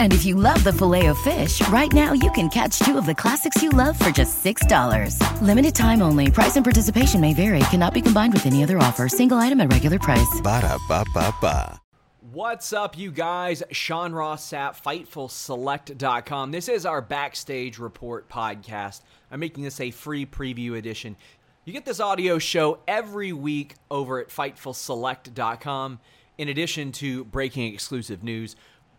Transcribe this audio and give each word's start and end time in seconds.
And 0.00 0.14
if 0.14 0.24
you 0.24 0.36
love 0.36 0.64
the 0.64 0.72
filet 0.72 1.06
of 1.06 1.18
fish, 1.18 1.60
right 1.68 1.92
now 1.92 2.14
you 2.14 2.30
can 2.30 2.48
catch 2.48 2.78
two 2.78 2.96
of 2.96 3.04
the 3.04 3.14
classics 3.14 3.62
you 3.62 3.68
love 3.68 3.98
for 3.98 4.10
just 4.10 4.42
$6. 4.42 5.20
Limited 5.42 5.74
time 5.74 6.00
only. 6.00 6.30
Price 6.30 6.56
and 6.56 6.64
participation 6.64 7.20
may 7.20 7.34
vary. 7.34 7.58
Cannot 7.70 7.92
be 7.92 8.00
combined 8.00 8.32
with 8.32 8.46
any 8.46 8.62
other 8.62 8.78
offer. 8.78 9.08
Single 9.08 9.36
item 9.36 9.60
at 9.60 9.70
regular 9.70 9.98
price. 9.98 10.40
Ba 10.42 10.62
da 10.62 10.78
ba 10.88 11.04
ba 11.12 11.34
ba. 11.42 11.80
What's 12.32 12.72
up, 12.74 12.98
you 12.98 13.10
guys? 13.12 13.62
Sean 13.70 14.12
Ross 14.12 14.50
Sapp, 14.50 14.82
FightfulSelect.com. 14.82 16.50
This 16.50 16.68
is 16.68 16.84
our 16.84 17.00
Backstage 17.00 17.78
Report 17.78 18.28
podcast. 18.28 19.00
I'm 19.30 19.40
making 19.40 19.64
this 19.64 19.80
a 19.80 19.90
free 19.90 20.26
preview 20.26 20.76
edition. 20.76 21.16
You 21.64 21.72
get 21.72 21.86
this 21.86 21.98
audio 21.98 22.38
show 22.38 22.80
every 22.86 23.32
week 23.32 23.76
over 23.90 24.20
at 24.20 24.28
FightfulSelect.com. 24.28 25.98
In 26.36 26.48
addition 26.50 26.92
to 26.92 27.24
breaking 27.24 27.72
exclusive 27.72 28.22
news, 28.22 28.54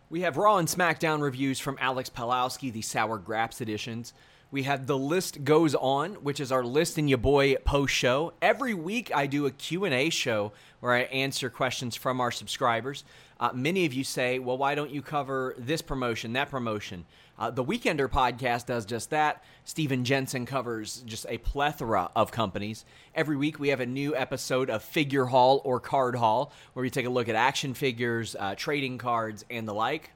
we 0.09 0.21
have 0.21 0.37
Raw 0.37 0.57
and 0.57 0.67
SmackDown 0.67 1.21
reviews 1.21 1.59
from 1.59 1.77
Alex 1.81 2.09
Palowski, 2.09 2.71
the 2.71 2.81
Sour 2.81 3.17
Graps 3.17 3.59
editions. 3.59 4.13
We 4.51 4.63
have 4.63 4.87
The 4.87 4.97
List 4.97 5.43
Goes 5.43 5.75
On, 5.75 6.13
which 6.15 6.39
is 6.39 6.49
our 6.49 6.63
List 6.63 6.97
and 6.97 7.09
Your 7.09 7.17
Boy 7.17 7.55
post 7.57 7.93
show. 7.93 8.31
Every 8.41 8.73
week 8.73 9.13
I 9.13 9.27
do 9.27 9.45
a 9.45 9.51
Q&A 9.51 10.09
show 10.09 10.53
where 10.79 10.93
I 10.93 11.01
answer 11.01 11.49
questions 11.49 11.97
from 11.97 12.21
our 12.21 12.31
subscribers. 12.31 13.03
Uh, 13.37 13.49
many 13.53 13.85
of 13.85 13.93
you 13.93 14.05
say, 14.05 14.39
well, 14.39 14.57
why 14.57 14.75
don't 14.75 14.91
you 14.91 15.01
cover 15.01 15.53
this 15.57 15.81
promotion, 15.81 16.31
that 16.33 16.49
promotion? 16.49 17.03
Uh, 17.39 17.51
the 17.51 17.63
Weekender 17.63 18.07
podcast 18.07 18.65
does 18.65 18.85
just 18.85 19.11
that. 19.11 19.43
Steven 19.63 20.03
Jensen 20.03 20.45
covers 20.45 21.03
just 21.05 21.25
a 21.29 21.37
plethora 21.37 22.09
of 22.15 22.31
companies. 22.31 22.83
Every 23.13 23.37
week 23.37 23.59
we 23.59 23.69
have 23.69 23.79
a 23.79 23.85
new 23.85 24.15
episode 24.15 24.69
of 24.69 24.81
Figure 24.81 25.25
Hall 25.25 25.61
or 25.63 25.79
Card 25.79 26.15
Hall, 26.15 26.51
where 26.73 26.81
we 26.81 26.89
take 26.89 27.05
a 27.05 27.09
look 27.09 27.29
at 27.29 27.35
action 27.35 27.73
figures, 27.73 28.35
uh, 28.39 28.55
trading 28.55 28.97
cards, 28.97 29.45
and 29.51 29.67
the 29.67 29.73
like. 29.73 30.11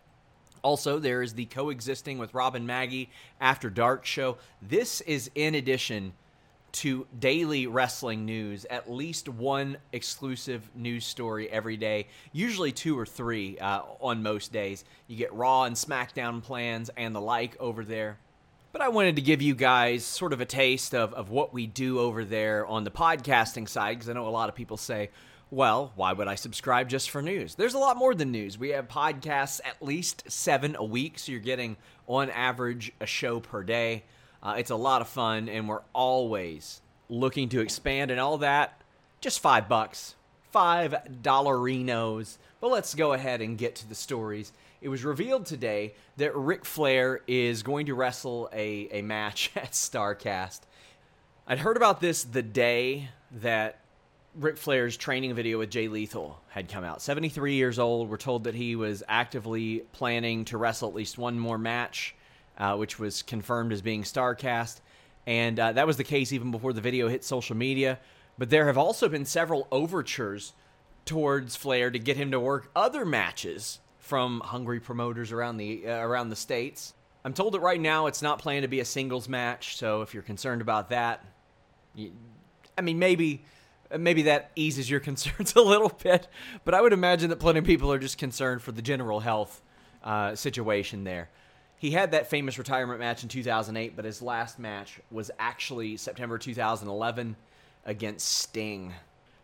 Also, 0.64 1.00
there 1.00 1.22
is 1.22 1.34
the 1.34 1.46
Coexisting 1.46 2.18
with 2.18 2.34
Robin 2.34 2.66
Maggie 2.66 3.10
After 3.40 3.70
Dark 3.70 4.06
show. 4.06 4.38
This 4.62 5.02
is 5.02 5.30
in 5.36 5.56
addition 5.56 6.14
to 6.72 7.08
daily 7.20 7.68
wrestling 7.68 8.26
news, 8.26 8.66
at 8.70 8.92
least 8.92 9.28
one 9.28 9.78
exclusive 9.92 10.70
news 10.76 11.06
story 11.06 11.50
every 11.50 11.78
day, 11.78 12.08
usually 12.32 12.72
two 12.72 12.98
or 12.98 13.06
three 13.06 13.58
uh, 13.60 13.82
on 14.00 14.24
most 14.24 14.52
days. 14.52 14.86
You 15.08 15.18
get 15.18 15.34
Raw 15.34 15.64
and 15.64 15.76
SmackDown 15.76 16.42
plans 16.42 16.90
and 16.96 17.16
the 17.16 17.22
like 17.22 17.60
over 17.60 17.84
there. 17.84 18.18
But 18.72 18.82
I 18.82 18.88
wanted 18.88 19.18
to 19.18 19.22
give 19.22 19.42
you 19.42 19.54
guys 19.54 20.06
sort 20.06 20.32
of 20.32 20.40
a 20.40 20.46
taste 20.46 20.96
of, 20.96 21.14
of 21.14 21.30
what 21.30 21.54
we 21.54 21.68
do 21.68 22.00
over 22.00 22.24
there 22.24 22.66
on 22.66 22.86
the 22.86 22.92
podcasting 22.92 23.68
side, 23.68 23.98
because 23.98 24.10
I 24.10 24.14
know 24.14 24.28
a 24.28 24.30
lot 24.30 24.48
of 24.48 24.56
people 24.56 24.78
say, 24.78 25.10
well, 25.50 25.92
why 25.98 26.14
would 26.14 26.30
I 26.30 26.36
subscribe 26.36 26.88
just 26.88 27.10
for 27.10 27.22
news? 27.22 27.56
There's 27.56 27.74
a 27.74 27.80
lot 27.80 27.98
more 27.98 28.16
than 28.16 28.32
news. 28.32 28.58
We 28.58 28.70
have 28.70 28.88
podcasts 28.88 29.60
at 29.66 29.84
least 29.86 30.24
seven 30.32 30.78
a 30.78 30.84
week, 30.86 31.20
so 31.20 31.34
you're 31.34 31.42
getting 31.42 31.76
on 32.08 32.30
average 32.30 32.94
a 33.02 33.06
show 33.06 33.42
per 33.42 33.62
day. 33.62 34.04
Uh, 34.44 34.56
it's 34.58 34.72
a 34.72 34.76
lot 34.76 35.02
of 35.02 35.08
fun, 35.08 35.48
and 35.50 35.68
we're 35.68 35.84
always 35.94 36.82
looking 37.10 37.50
to 37.50 37.60
expand 37.60 38.12
and 38.12 38.20
all 38.20 38.40
that. 38.40 38.82
Just 39.20 39.40
five 39.40 39.70
bucks, 39.70 40.16
five 40.52 40.96
dollarinos. 41.22 42.38
But 42.60 42.72
let's 42.72 42.96
go 42.96 43.14
ahead 43.14 43.42
and 43.42 43.58
get 43.58 43.76
to 43.78 43.90
the 43.90 43.96
stories. 43.96 44.52
It 44.82 44.90
was 44.90 45.04
revealed 45.04 45.46
today 45.46 45.94
that 46.18 46.36
Ric 46.36 46.66
Flair 46.66 47.22
is 47.28 47.62
going 47.62 47.86
to 47.86 47.94
wrestle 47.94 48.50
a, 48.52 48.88
a 48.92 49.02
match 49.04 49.52
at 49.56 49.72
Starrcast. 49.72 50.62
I'd 51.48 51.60
heard 51.60 51.78
about 51.78 52.02
this 52.02 52.24
the 52.24 52.42
day 52.42 53.10
that 53.42 53.80
Ric 54.36 54.58
Flair's 54.58 54.96
training 54.96 55.34
video 55.34 55.60
with 55.60 55.70
Jay 55.70 55.88
Lethal 55.88 56.40
had 56.50 56.70
come 56.70 56.84
out. 56.84 57.02
73 57.02 57.56
years 57.56 57.78
old. 57.78 58.10
We're 58.10 58.18
told 58.18 58.46
that 58.46 58.56
he 58.56 58.76
was 58.76 59.04
actively 59.08 59.80
planning 59.92 60.46
to 60.46 60.58
wrestle 60.58 60.88
at 60.88 60.96
least 60.96 61.18
one 61.18 61.38
more 61.38 61.58
match, 61.58 62.16
uh, 62.58 62.76
which 62.76 63.00
was 63.00 63.22
confirmed 63.22 63.74
as 63.74 63.82
being 63.82 64.04
Starrcast. 64.04 64.82
And 65.28 65.60
uh, 65.60 65.72
that 65.74 65.88
was 65.88 65.98
the 65.98 66.04
case 66.04 66.32
even 66.32 66.52
before 66.52 66.74
the 66.74 66.82
video 66.82 67.08
hit 67.08 67.24
social 67.24 67.56
media. 67.56 68.00
But 68.38 68.50
there 68.50 68.68
have 68.68 68.78
also 68.78 69.08
been 69.08 69.26
several 69.26 69.68
overtures 69.72 70.54
towards 71.06 71.56
Flair 71.56 71.92
to 71.92 72.00
get 72.00 72.18
him 72.18 72.32
to 72.32 72.40
work 72.40 72.72
other 72.76 73.06
matches 73.06 73.80
from 74.00 74.42
hungry 74.42 74.80
promoters 74.80 75.32
around 75.32 75.58
the 75.58 75.88
uh, 75.88 75.98
around 75.98 76.30
the 76.30 76.36
states. 76.36 76.94
I'm 77.24 77.34
told 77.34 77.54
that 77.54 77.60
right 77.60 77.80
now 77.80 78.08
it's 78.08 78.22
not 78.22 78.40
planned 78.40 78.64
to 78.64 78.68
be 78.68 78.80
a 78.80 78.86
singles 78.86 79.30
match, 79.30 79.78
so 79.78 80.02
if 80.02 80.14
you're 80.14 80.24
concerned 80.24 80.62
about 80.62 80.90
that, 80.90 81.24
you, 81.94 82.12
I 82.78 82.82
mean 82.82 82.98
maybe 82.98 83.44
maybe 83.98 84.24
that 84.24 84.52
eases 84.56 84.90
your 84.90 85.00
concerns 85.10 85.56
a 85.56 85.62
little 85.62 85.90
bit. 86.04 86.28
But 86.66 86.74
I 86.74 86.82
would 86.82 86.94
imagine 86.94 87.30
that 87.30 87.40
plenty 87.40 87.60
of 87.60 87.66
people 87.66 87.92
are 87.92 88.00
just 88.00 88.18
concerned 88.18 88.62
for 88.62 88.72
the 88.72 88.82
general 88.82 89.20
health 89.20 89.62
uh, 90.04 90.36
situation 90.36 91.04
there. 91.04 91.30
He 91.82 91.90
had 91.90 92.12
that 92.12 92.28
famous 92.28 92.60
retirement 92.60 93.00
match 93.00 93.24
in 93.24 93.30
2008, 93.30 93.96
but 93.96 94.06
his 94.06 94.22
last 94.22 94.60
match 94.60 95.00
was 95.10 95.32
actually 95.40 95.98
September 95.98 96.38
2011 96.38 97.36
against 97.88 98.30
Sting. 98.30 98.94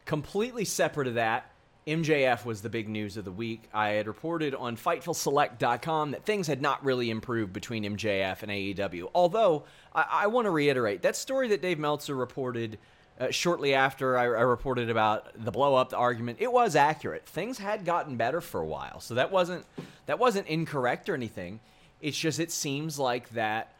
Completely 0.06 0.64
separate 0.64 1.08
of 1.08 1.16
that, 1.16 1.50
MJF 1.88 2.46
was 2.46 2.62
the 2.62 2.70
big 2.70 2.90
news 2.90 3.18
of 3.18 3.26
the 3.26 3.31
week. 3.31 3.64
I 3.74 3.90
had 3.90 4.06
reported 4.06 4.53
on 4.53 4.78
FightfulSelect.com 4.78 6.12
that 6.12 6.26
things 6.26 6.46
had 6.46 6.62
not 6.62 6.86
really 6.86 7.09
improved 7.09 7.53
between 7.53 7.84
MJF 7.84 8.44
and 8.44 8.52
AEW. 8.52 9.09
Although, 9.16 9.64
I, 9.96 10.06
I 10.12 10.28
want 10.28 10.46
to 10.46 10.52
reiterate 10.52 11.02
that 11.02 11.16
story 11.16 11.47
that 11.47 11.64
Dave 11.64 11.80
Meltzer 11.80 12.16
reported 12.16 12.78
uh, 13.20 13.31
shortly 13.31 13.74
after 13.74 14.16
I, 14.16 14.26
I, 14.26 14.44
reported 14.44 14.92
about 14.92 15.44
the 15.44 15.50
blow 15.50 15.74
up, 15.74 15.90
the 15.90 15.97
argument, 15.97 16.38
it 16.40 16.53
was 16.53 16.76
accurate. 16.76 17.26
Things 17.26 17.58
had 17.58 17.84
gotten 17.84 18.16
better 18.16 18.42
for 18.42 18.61
a 18.61 18.66
while, 18.67 19.00
so 19.00 19.16
that 19.16 19.32
wasn't 19.32 19.66
that 20.06 20.20
wasn't 20.20 20.46
incorrect 20.46 21.09
or 21.09 21.16
anything. 21.16 21.59
It's 22.02 22.17
just 22.17 22.40
it 22.40 22.52
seems 22.52 22.99
like 22.99 23.29
that 23.29 23.73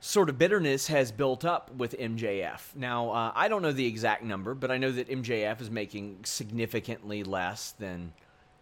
sort 0.00 0.28
of 0.28 0.36
bitterness 0.36 0.88
has 0.88 1.12
built 1.12 1.44
up 1.44 1.74
with 1.76 1.96
MJF. 1.98 2.74
Now 2.74 3.10
uh, 3.10 3.32
I 3.34 3.48
don't 3.48 3.62
know 3.62 3.72
the 3.72 3.86
exact 3.86 4.24
number, 4.24 4.54
but 4.54 4.70
I 4.70 4.78
know 4.78 4.90
that 4.90 5.08
MJF 5.08 5.60
is 5.60 5.70
making 5.70 6.20
significantly 6.24 7.22
less 7.22 7.72
than 7.78 8.12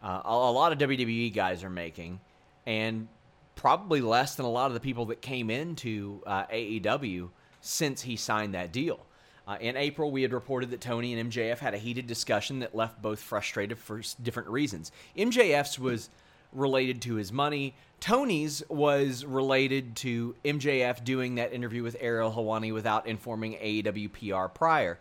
uh, 0.03 0.23
a, 0.25 0.50
lot 0.53 0.73
of 0.73 0.79
WWE 0.79 1.32
guys 1.35 1.62
are 1.62 1.71
making, 1.71 2.21
and 2.67 3.09
probably 3.55 4.00
less 4.00 4.35
than 4.35 4.47
a 4.47 4.50
lot 4.50 4.69
of 4.69 4.75
the 4.75 4.81
people 4.81 5.06
that 5.06 5.21
came 5.21 5.50
into 5.50 6.23
uh, 6.27 6.47
AEW 6.47 7.29
since 7.61 8.03
he 8.03 8.17
signed 8.17 8.55
that 8.55 8.73
deal. 8.73 9.05
Uh, 9.47 9.56
in 9.61 9.77
April, 9.77 10.11
we 10.11 10.23
had 10.23 10.32
reported 10.32 10.71
that 10.71 10.81
Tony 10.81 11.12
and 11.12 11.31
MJF 11.31 11.59
had 11.59 11.75
a 11.75 11.79
heated 11.79 12.06
discussion 12.06 12.61
that 12.61 12.75
left 12.75 13.03
both 13.03 13.19
frustrated 13.19 13.79
for 13.79 14.00
different 14.23 14.49
reasons. 14.49 14.93
MJF's 15.17 15.79
was 15.79 16.09
related 16.52 17.02
to 17.02 17.14
his 17.14 17.32
money. 17.32 17.75
Tony's 18.00 18.62
was 18.69 19.25
related 19.25 19.94
to 19.97 20.35
MJF 20.44 21.05
doing 21.05 21.35
that 21.35 21.52
interview 21.52 21.82
with 21.82 21.97
Ariel 22.00 22.32
Helwani 22.32 22.73
without 22.73 23.06
informing 23.06 23.55
AEW 23.55 24.11
PR 24.12 24.49
prior. 24.49 24.99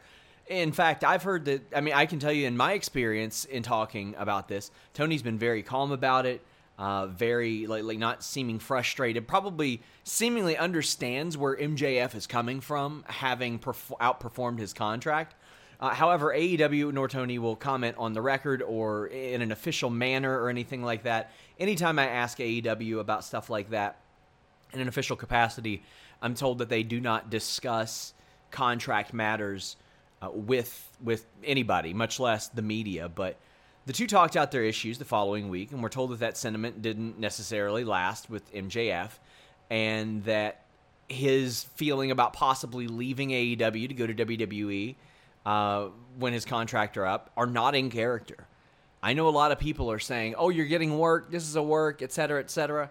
In 0.48 0.72
fact, 0.72 1.04
I've 1.04 1.24
heard 1.24 1.46
that. 1.46 1.62
I 1.75 1.81
mean, 1.81 1.94
I 1.94 2.06
can 2.07 2.19
tell 2.19 2.34
you 2.34 2.48
in 2.48 2.57
my 2.57 2.74
experience 2.74 3.46
in 3.46 3.63
talking 3.63 4.16
about 4.18 4.48
this, 4.48 4.72
Tony's 4.94 5.22
been 5.22 5.38
very 5.38 5.63
calm 5.63 5.92
about 5.92 6.25
it. 6.25 6.42
Uh, 6.78 7.07
very 7.07 7.68
like, 7.68 7.84
like 7.84 7.98
not 7.98 8.24
seeming 8.24 8.57
frustrated. 8.57 9.28
Probably 9.28 9.81
seemingly 10.06 10.56
understands 10.56 11.38
where 11.38 11.57
MJF 11.57 12.16
is 12.16 12.25
coming 12.25 12.62
from, 12.62 13.04
having 13.07 13.60
perf- 13.60 13.98
outperformed 14.00 14.60
his 14.60 14.74
contract. 14.74 15.36
Uh, 15.80 15.90
however, 15.90 16.34
AEW 16.36 16.92
nor 16.92 17.08
Tony 17.08 17.40
will 17.40 17.56
comment 17.56 17.96
on 17.98 18.14
the 18.14 18.22
record 18.22 18.62
or 18.62 19.08
in 19.08 19.42
an 19.42 19.52
official 19.52 19.90
manner 19.90 20.42
or 20.42 20.50
anything 20.50 20.84
like 20.84 21.04
that. 21.04 21.31
Anytime 21.58 21.98
I 21.98 22.08
ask 22.08 22.38
AEW 22.38 23.00
about 23.00 23.24
stuff 23.24 23.50
like 23.50 23.70
that 23.70 23.98
in 24.74 24.81
an 24.81 24.90
official 24.90 25.16
capacity, 25.16 25.84
I'm 26.22 26.36
told 26.36 26.58
that 26.58 26.68
they 26.68 26.84
do 26.84 27.00
not 27.00 27.30
discuss 27.30 28.14
contract 28.52 29.14
matters 29.14 29.78
uh, 30.22 30.30
with 30.31 30.90
with 31.02 31.26
anybody, 31.46 31.94
much 31.94 32.20
less 32.20 32.50
the 32.50 32.62
media. 32.62 33.08
But 33.08 33.38
the 33.86 33.94
two 33.94 34.08
talked 34.08 34.36
out 34.36 34.52
their 34.52 34.64
issues 34.66 34.98
the 34.98 35.06
following 35.06 35.48
week, 35.48 35.72
and 35.72 35.81
we're 35.81 35.90
told 35.90 36.12
that 36.12 36.20
that 36.20 36.36
sentiment 36.36 36.81
didn't 36.81 37.18
necessarily 37.20 37.86
last 37.86 38.30
with 38.30 38.54
MJF, 38.54 39.12
and 39.70 40.26
that 40.26 40.66
his 41.08 41.64
feeling 41.76 42.12
about 42.12 42.34
possibly 42.34 42.88
leaving 42.88 43.30
AEW 43.30 43.88
to 43.88 43.94
go 43.94 44.06
to 44.06 44.14
WWE 44.14 44.96
uh, 45.46 45.90
when 46.18 46.34
his 46.34 46.46
contract 46.46 46.98
are 46.98 47.06
up 47.06 47.32
are 47.38 47.48
not 47.48 47.76
in 47.76 47.90
character. 47.90 48.48
I 49.02 49.14
know 49.14 49.28
a 49.28 49.32
lot 49.32 49.52
of 49.52 49.60
people 49.60 49.92
are 49.92 50.00
saying, 50.00 50.36
"Oh, 50.38 50.50
you're 50.50 50.66
getting 50.66 50.98
work. 50.98 51.32
This 51.32 51.44
is 51.44 51.56
a 51.56 51.64
work, 51.64 52.02
etc., 52.02 52.40
etc." 52.40 52.90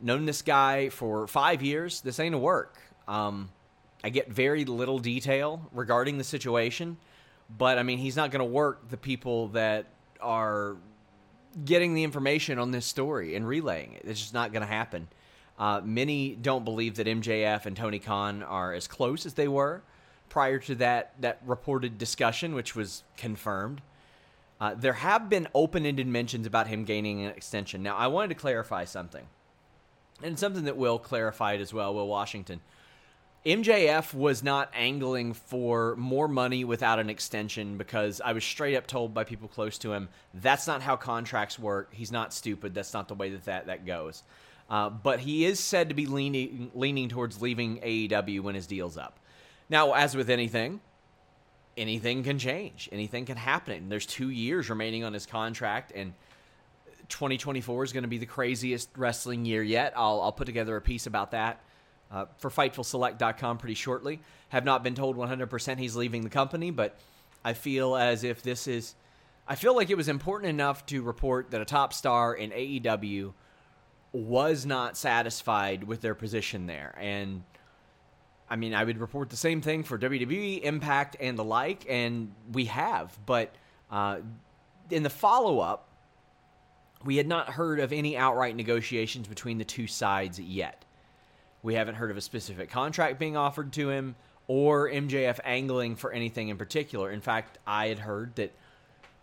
Known 0.00 0.24
this 0.24 0.42
guy 0.42 0.88
for 0.88 1.26
five 1.26 1.62
years. 1.62 2.00
This 2.00 2.18
ain't 2.18 2.34
a 2.34 2.38
work. 2.38 2.78
Um, 3.06 3.50
I 4.02 4.10
get 4.10 4.30
very 4.30 4.64
little 4.64 4.98
detail 4.98 5.68
regarding 5.72 6.18
the 6.18 6.24
situation, 6.24 6.96
but 7.56 7.78
I 7.78 7.82
mean, 7.82 7.98
he's 7.98 8.16
not 8.16 8.30
going 8.30 8.40
to 8.40 8.52
work 8.52 8.90
the 8.90 8.96
people 8.96 9.48
that 9.48 9.86
are 10.20 10.76
getting 11.64 11.94
the 11.94 12.02
information 12.02 12.58
on 12.58 12.70
this 12.70 12.86
story 12.86 13.36
and 13.36 13.46
relaying 13.46 13.92
it. 13.92 14.02
It's 14.04 14.20
just 14.20 14.34
not 14.34 14.52
going 14.52 14.62
to 14.62 14.72
happen. 14.72 15.08
Uh, 15.58 15.80
many 15.84 16.34
don't 16.34 16.64
believe 16.64 16.96
that 16.96 17.06
MJF 17.06 17.66
and 17.66 17.76
Tony 17.76 17.98
Khan 17.98 18.42
are 18.42 18.72
as 18.74 18.88
close 18.88 19.24
as 19.24 19.34
they 19.34 19.46
were 19.46 19.82
prior 20.34 20.58
to 20.58 20.74
that 20.74 21.12
that 21.20 21.38
reported 21.46 21.96
discussion, 21.96 22.56
which 22.56 22.74
was 22.74 23.04
confirmed. 23.16 23.80
Uh, 24.60 24.74
there 24.74 24.94
have 24.94 25.30
been 25.30 25.46
open-ended 25.54 26.08
mentions 26.08 26.44
about 26.44 26.66
him 26.66 26.84
gaining 26.84 27.24
an 27.24 27.30
extension. 27.30 27.84
Now, 27.84 27.94
I 27.96 28.08
wanted 28.08 28.28
to 28.28 28.34
clarify 28.34 28.84
something, 28.84 29.26
and 30.24 30.36
something 30.36 30.64
that 30.64 30.76
Will 30.76 30.98
clarified 30.98 31.60
as 31.60 31.72
well. 31.72 31.94
Will 31.94 32.08
Washington. 32.08 32.60
MJF 33.46 34.12
was 34.12 34.42
not 34.42 34.72
angling 34.74 35.34
for 35.34 35.94
more 35.94 36.26
money 36.26 36.64
without 36.64 36.98
an 36.98 37.10
extension 37.10 37.78
because 37.78 38.20
I 38.20 38.32
was 38.32 38.42
straight 38.42 38.74
up 38.74 38.88
told 38.88 39.14
by 39.14 39.22
people 39.22 39.46
close 39.46 39.78
to 39.78 39.92
him 39.92 40.08
that's 40.32 40.66
not 40.66 40.82
how 40.82 40.96
contracts 40.96 41.60
work. 41.60 41.90
He's 41.92 42.10
not 42.10 42.32
stupid. 42.32 42.74
That's 42.74 42.92
not 42.92 43.06
the 43.06 43.14
way 43.14 43.30
that 43.30 43.44
that, 43.44 43.66
that 43.66 43.86
goes. 43.86 44.24
Uh, 44.68 44.90
but 44.90 45.20
he 45.20 45.44
is 45.44 45.60
said 45.60 45.90
to 45.90 45.94
be 45.94 46.06
leaning 46.06 46.72
leaning 46.74 47.08
towards 47.08 47.40
leaving 47.40 47.78
AEW 47.82 48.40
when 48.40 48.56
his 48.56 48.66
deal's 48.66 48.96
up. 48.96 49.20
Now, 49.68 49.92
as 49.92 50.16
with 50.16 50.30
anything, 50.30 50.80
anything 51.76 52.22
can 52.22 52.38
change. 52.38 52.88
Anything 52.92 53.24
can 53.24 53.36
happen. 53.36 53.88
There's 53.88 54.06
two 54.06 54.30
years 54.30 54.70
remaining 54.70 55.04
on 55.04 55.12
his 55.12 55.26
contract, 55.26 55.92
and 55.94 56.12
2024 57.08 57.84
is 57.84 57.92
going 57.92 58.02
to 58.02 58.08
be 58.08 58.18
the 58.18 58.26
craziest 58.26 58.90
wrestling 58.96 59.44
year 59.44 59.62
yet. 59.62 59.92
I'll, 59.96 60.20
I'll 60.20 60.32
put 60.32 60.46
together 60.46 60.76
a 60.76 60.80
piece 60.80 61.06
about 61.06 61.32
that 61.32 61.60
uh, 62.10 62.26
for 62.38 62.50
FightfulSelect.com 62.50 63.58
pretty 63.58 63.74
shortly. 63.74 64.20
Have 64.48 64.64
not 64.64 64.82
been 64.82 64.94
told 64.94 65.16
100% 65.16 65.78
he's 65.78 65.96
leaving 65.96 66.22
the 66.22 66.30
company, 66.30 66.70
but 66.70 66.98
I 67.44 67.52
feel 67.52 67.96
as 67.96 68.24
if 68.24 68.42
this 68.42 68.66
is. 68.66 68.94
I 69.46 69.56
feel 69.56 69.76
like 69.76 69.90
it 69.90 69.96
was 69.96 70.08
important 70.08 70.48
enough 70.48 70.86
to 70.86 71.02
report 71.02 71.50
that 71.50 71.60
a 71.60 71.66
top 71.66 71.92
star 71.92 72.34
in 72.34 72.50
AEW 72.50 73.34
was 74.12 74.64
not 74.64 74.96
satisfied 74.96 75.84
with 75.84 76.00
their 76.00 76.14
position 76.14 76.66
there. 76.66 76.94
And 76.98 77.42
I 78.54 78.56
mean, 78.56 78.72
I 78.72 78.84
would 78.84 78.98
report 78.98 79.30
the 79.30 79.36
same 79.36 79.60
thing 79.60 79.82
for 79.82 79.98
WWE, 79.98 80.62
Impact, 80.62 81.16
and 81.18 81.36
the 81.36 81.42
like, 81.42 81.86
and 81.88 82.30
we 82.52 82.66
have. 82.66 83.18
But 83.26 83.52
uh, 83.90 84.18
in 84.92 85.02
the 85.02 85.10
follow 85.10 85.58
up, 85.58 85.88
we 87.04 87.16
had 87.16 87.26
not 87.26 87.48
heard 87.48 87.80
of 87.80 87.92
any 87.92 88.16
outright 88.16 88.54
negotiations 88.54 89.26
between 89.26 89.58
the 89.58 89.64
two 89.64 89.88
sides 89.88 90.38
yet. 90.38 90.84
We 91.64 91.74
haven't 91.74 91.96
heard 91.96 92.12
of 92.12 92.16
a 92.16 92.20
specific 92.20 92.70
contract 92.70 93.18
being 93.18 93.36
offered 93.36 93.72
to 93.72 93.90
him 93.90 94.14
or 94.46 94.88
MJF 94.88 95.40
angling 95.42 95.96
for 95.96 96.12
anything 96.12 96.48
in 96.48 96.56
particular. 96.56 97.10
In 97.10 97.22
fact, 97.22 97.58
I 97.66 97.88
had 97.88 97.98
heard 97.98 98.36
that 98.36 98.52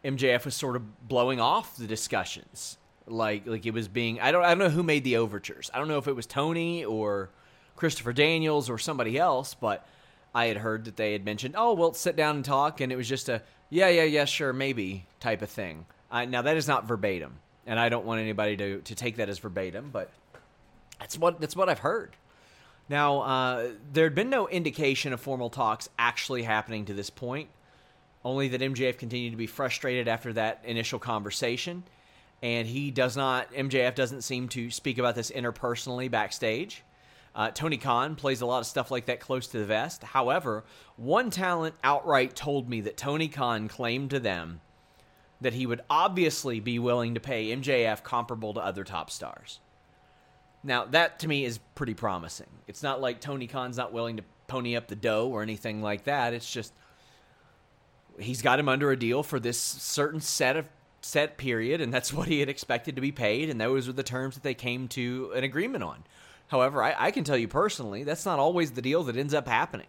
MJF 0.04 0.44
was 0.44 0.56
sort 0.56 0.76
of 0.76 1.08
blowing 1.08 1.40
off 1.40 1.78
the 1.78 1.88
discussions. 1.88 2.78
Like 3.08 3.48
like 3.48 3.66
it 3.66 3.74
was 3.74 3.88
being 3.88 4.20
I 4.20 4.34
don't 4.34 4.44
I 4.44 4.50
don't 4.50 4.60
know 4.60 4.70
who 4.70 4.84
made 4.84 5.06
the 5.06 5.16
overtures. 5.16 5.72
I 5.74 5.80
don't 5.80 5.88
know 5.88 6.00
if 6.00 6.10
it 6.10 6.16
was 6.18 6.26
Tony 6.26 6.84
or 6.84 7.30
Christopher 7.82 8.14
Daniels 8.14 8.70
or 8.70 8.78
somebody 8.78 9.18
else, 9.18 9.56
but 9.56 9.88
I 10.36 10.46
had 10.46 10.58
heard 10.58 10.86
that 10.86 10.98
they 10.98 11.14
had 11.14 11.26
mentioned, 11.26 11.56
"Oh, 11.58 11.74
well, 11.74 11.96
sit 11.96 12.16
down 12.16 12.36
and 12.36 12.46
talk," 12.46 12.80
and 12.80 12.92
it 12.92 12.96
was 12.96 13.10
just 13.10 13.28
a 13.28 13.42
"yeah, 13.72 13.90
yeah, 13.90 14.04
yeah, 14.04 14.26
sure, 14.26 14.54
maybe" 14.54 15.08
type 15.20 15.42
of 15.42 15.50
thing. 15.50 15.88
Now 16.12 16.44
that 16.44 16.58
is 16.58 16.68
not 16.68 16.86
verbatim, 16.86 17.40
and 17.66 17.80
I 17.80 17.90
don't 17.90 18.06
want 18.06 18.22
anybody 18.22 18.56
to 18.56 18.82
to 18.82 18.94
take 18.94 19.16
that 19.16 19.30
as 19.30 19.40
verbatim, 19.40 19.90
but 19.92 20.12
that's 21.00 21.18
what 21.18 21.42
that's 21.42 21.56
what 21.56 21.70
I've 21.70 21.80
heard. 21.80 22.16
Now, 22.88 23.22
uh, 23.22 23.70
there 23.92 24.04
had 24.04 24.14
been 24.14 24.30
no 24.30 24.48
indication 24.48 25.12
of 25.12 25.20
formal 25.20 25.50
talks 25.50 25.90
actually 25.98 26.44
happening 26.44 26.86
to 26.86 26.94
this 26.94 27.10
point, 27.10 27.50
only 28.24 28.48
that 28.50 28.62
MJF 28.62 29.00
continued 29.00 29.32
to 29.32 29.38
be 29.38 29.48
frustrated 29.48 30.08
after 30.08 30.32
that 30.34 30.62
initial 30.66 31.00
conversation, 31.00 31.82
and 32.44 32.68
he 32.68 32.92
does 32.92 33.18
not, 33.18 33.52
MJF 33.54 33.96
doesn't 33.96 34.22
seem 34.22 34.50
to 34.50 34.70
speak 34.70 35.00
about 35.00 35.16
this 35.16 35.32
interpersonally 35.32 36.12
backstage. 36.12 36.84
Uh, 37.34 37.50
Tony 37.52 37.78
Khan 37.78 38.16
plays 38.16 38.42
a 38.42 38.46
lot 38.46 38.60
of 38.60 38.66
stuff 38.66 38.92
like 38.92 39.06
that 39.06 39.20
close 39.20 39.48
to 39.48 39.60
the 39.60 39.66
vest. 39.66 40.04
However, 40.04 40.66
one 40.98 41.30
talent 41.30 41.76
outright 41.84 42.36
told 42.36 42.70
me 42.70 42.82
that 42.82 42.98
Tony 42.98 43.30
Khan 43.30 43.68
claimed 43.68 44.10
to 44.10 44.20
them 44.20 44.60
that 45.40 45.54
he 45.54 45.66
would 45.66 45.82
obviously 45.90 46.60
be 46.60 46.78
willing 46.78 47.14
to 47.14 47.20
pay 47.20 47.56
MJF 47.56 48.04
comparable 48.04 48.54
to 48.54 48.60
other 48.60 48.84
top 48.84 49.10
stars. 49.10 49.60
Now, 50.64 50.86
that 50.86 51.20
to 51.20 51.28
me 51.28 51.46
is 51.46 51.58
pretty 51.74 51.94
promising. 51.94 52.50
It's 52.68 52.84
not 52.84 53.02
like 53.02 53.20
Tony 53.20 53.48
Khan's 53.48 53.78
not 53.78 53.94
willing 53.94 54.18
to 54.18 54.24
pony 54.48 54.76
up 54.76 54.88
the 54.88 54.96
dough 54.96 55.30
or 55.30 55.42
anything 55.42 55.82
like 55.82 56.04
that. 56.04 56.34
It's 56.34 56.52
just 56.52 56.74
he's 58.20 58.42
got 58.42 58.60
him 58.60 58.70
under 58.70 58.92
a 58.92 59.00
deal 59.00 59.24
for 59.24 59.40
this 59.40 59.58
certain 59.58 60.20
set 60.20 60.58
of 60.58 60.68
set 61.02 61.38
period, 61.38 61.82
and 61.82 61.94
that's 61.94 62.14
what 62.14 62.28
he 62.28 62.40
had 62.40 62.50
expected 62.50 62.96
to 62.96 63.02
be 63.02 63.12
paid, 63.12 63.50
and 63.50 63.60
those 63.60 63.88
were 63.88 63.94
the 63.94 64.04
terms 64.04 64.36
that 64.36 64.44
they 64.44 64.54
came 64.54 64.88
to 64.90 65.32
an 65.36 65.44
agreement 65.44 65.84
on. 65.84 66.04
However, 66.52 66.84
I, 66.84 66.94
I 66.98 67.12
can 67.12 67.24
tell 67.24 67.38
you 67.38 67.48
personally, 67.48 68.04
that's 68.04 68.26
not 68.26 68.38
always 68.38 68.72
the 68.72 68.82
deal 68.82 69.04
that 69.06 69.16
ends 69.16 69.34
up 69.34 69.48
happening. 69.48 69.88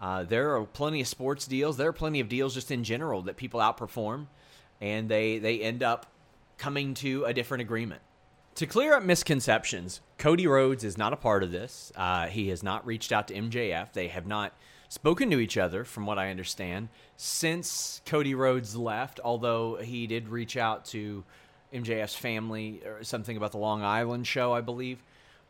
Uh, 0.00 0.24
there 0.24 0.56
are 0.56 0.64
plenty 0.64 1.02
of 1.02 1.06
sports 1.06 1.46
deals. 1.46 1.76
There 1.76 1.90
are 1.90 1.92
plenty 1.92 2.20
of 2.20 2.28
deals 2.30 2.54
just 2.54 2.70
in 2.70 2.84
general 2.84 3.20
that 3.22 3.36
people 3.36 3.60
outperform, 3.60 4.28
and 4.80 5.10
they 5.10 5.38
they 5.38 5.60
end 5.60 5.82
up 5.82 6.06
coming 6.56 6.94
to 6.94 7.26
a 7.26 7.34
different 7.34 7.60
agreement. 7.60 8.00
To 8.54 8.66
clear 8.66 8.94
up 8.94 9.02
misconceptions, 9.02 10.00
Cody 10.16 10.46
Rhodes 10.46 10.84
is 10.84 10.96
not 10.96 11.12
a 11.12 11.16
part 11.16 11.42
of 11.42 11.52
this. 11.52 11.92
Uh, 11.94 12.28
he 12.28 12.48
has 12.48 12.62
not 12.62 12.86
reached 12.86 13.12
out 13.12 13.28
to 13.28 13.34
MJF. 13.34 13.92
They 13.92 14.08
have 14.08 14.26
not 14.26 14.54
spoken 14.88 15.30
to 15.30 15.38
each 15.38 15.58
other, 15.58 15.84
from 15.84 16.06
what 16.06 16.18
I 16.18 16.30
understand, 16.30 16.88
since 17.18 18.00
Cody 18.06 18.34
Rhodes 18.34 18.74
left, 18.74 19.20
although 19.22 19.76
he 19.76 20.06
did 20.06 20.30
reach 20.30 20.56
out 20.56 20.86
to 20.86 21.24
MJF's 21.74 22.16
family 22.16 22.80
or 22.86 23.04
something 23.04 23.36
about 23.36 23.52
the 23.52 23.58
Long 23.58 23.82
Island 23.82 24.26
show, 24.26 24.54
I 24.54 24.62
believe. 24.62 25.02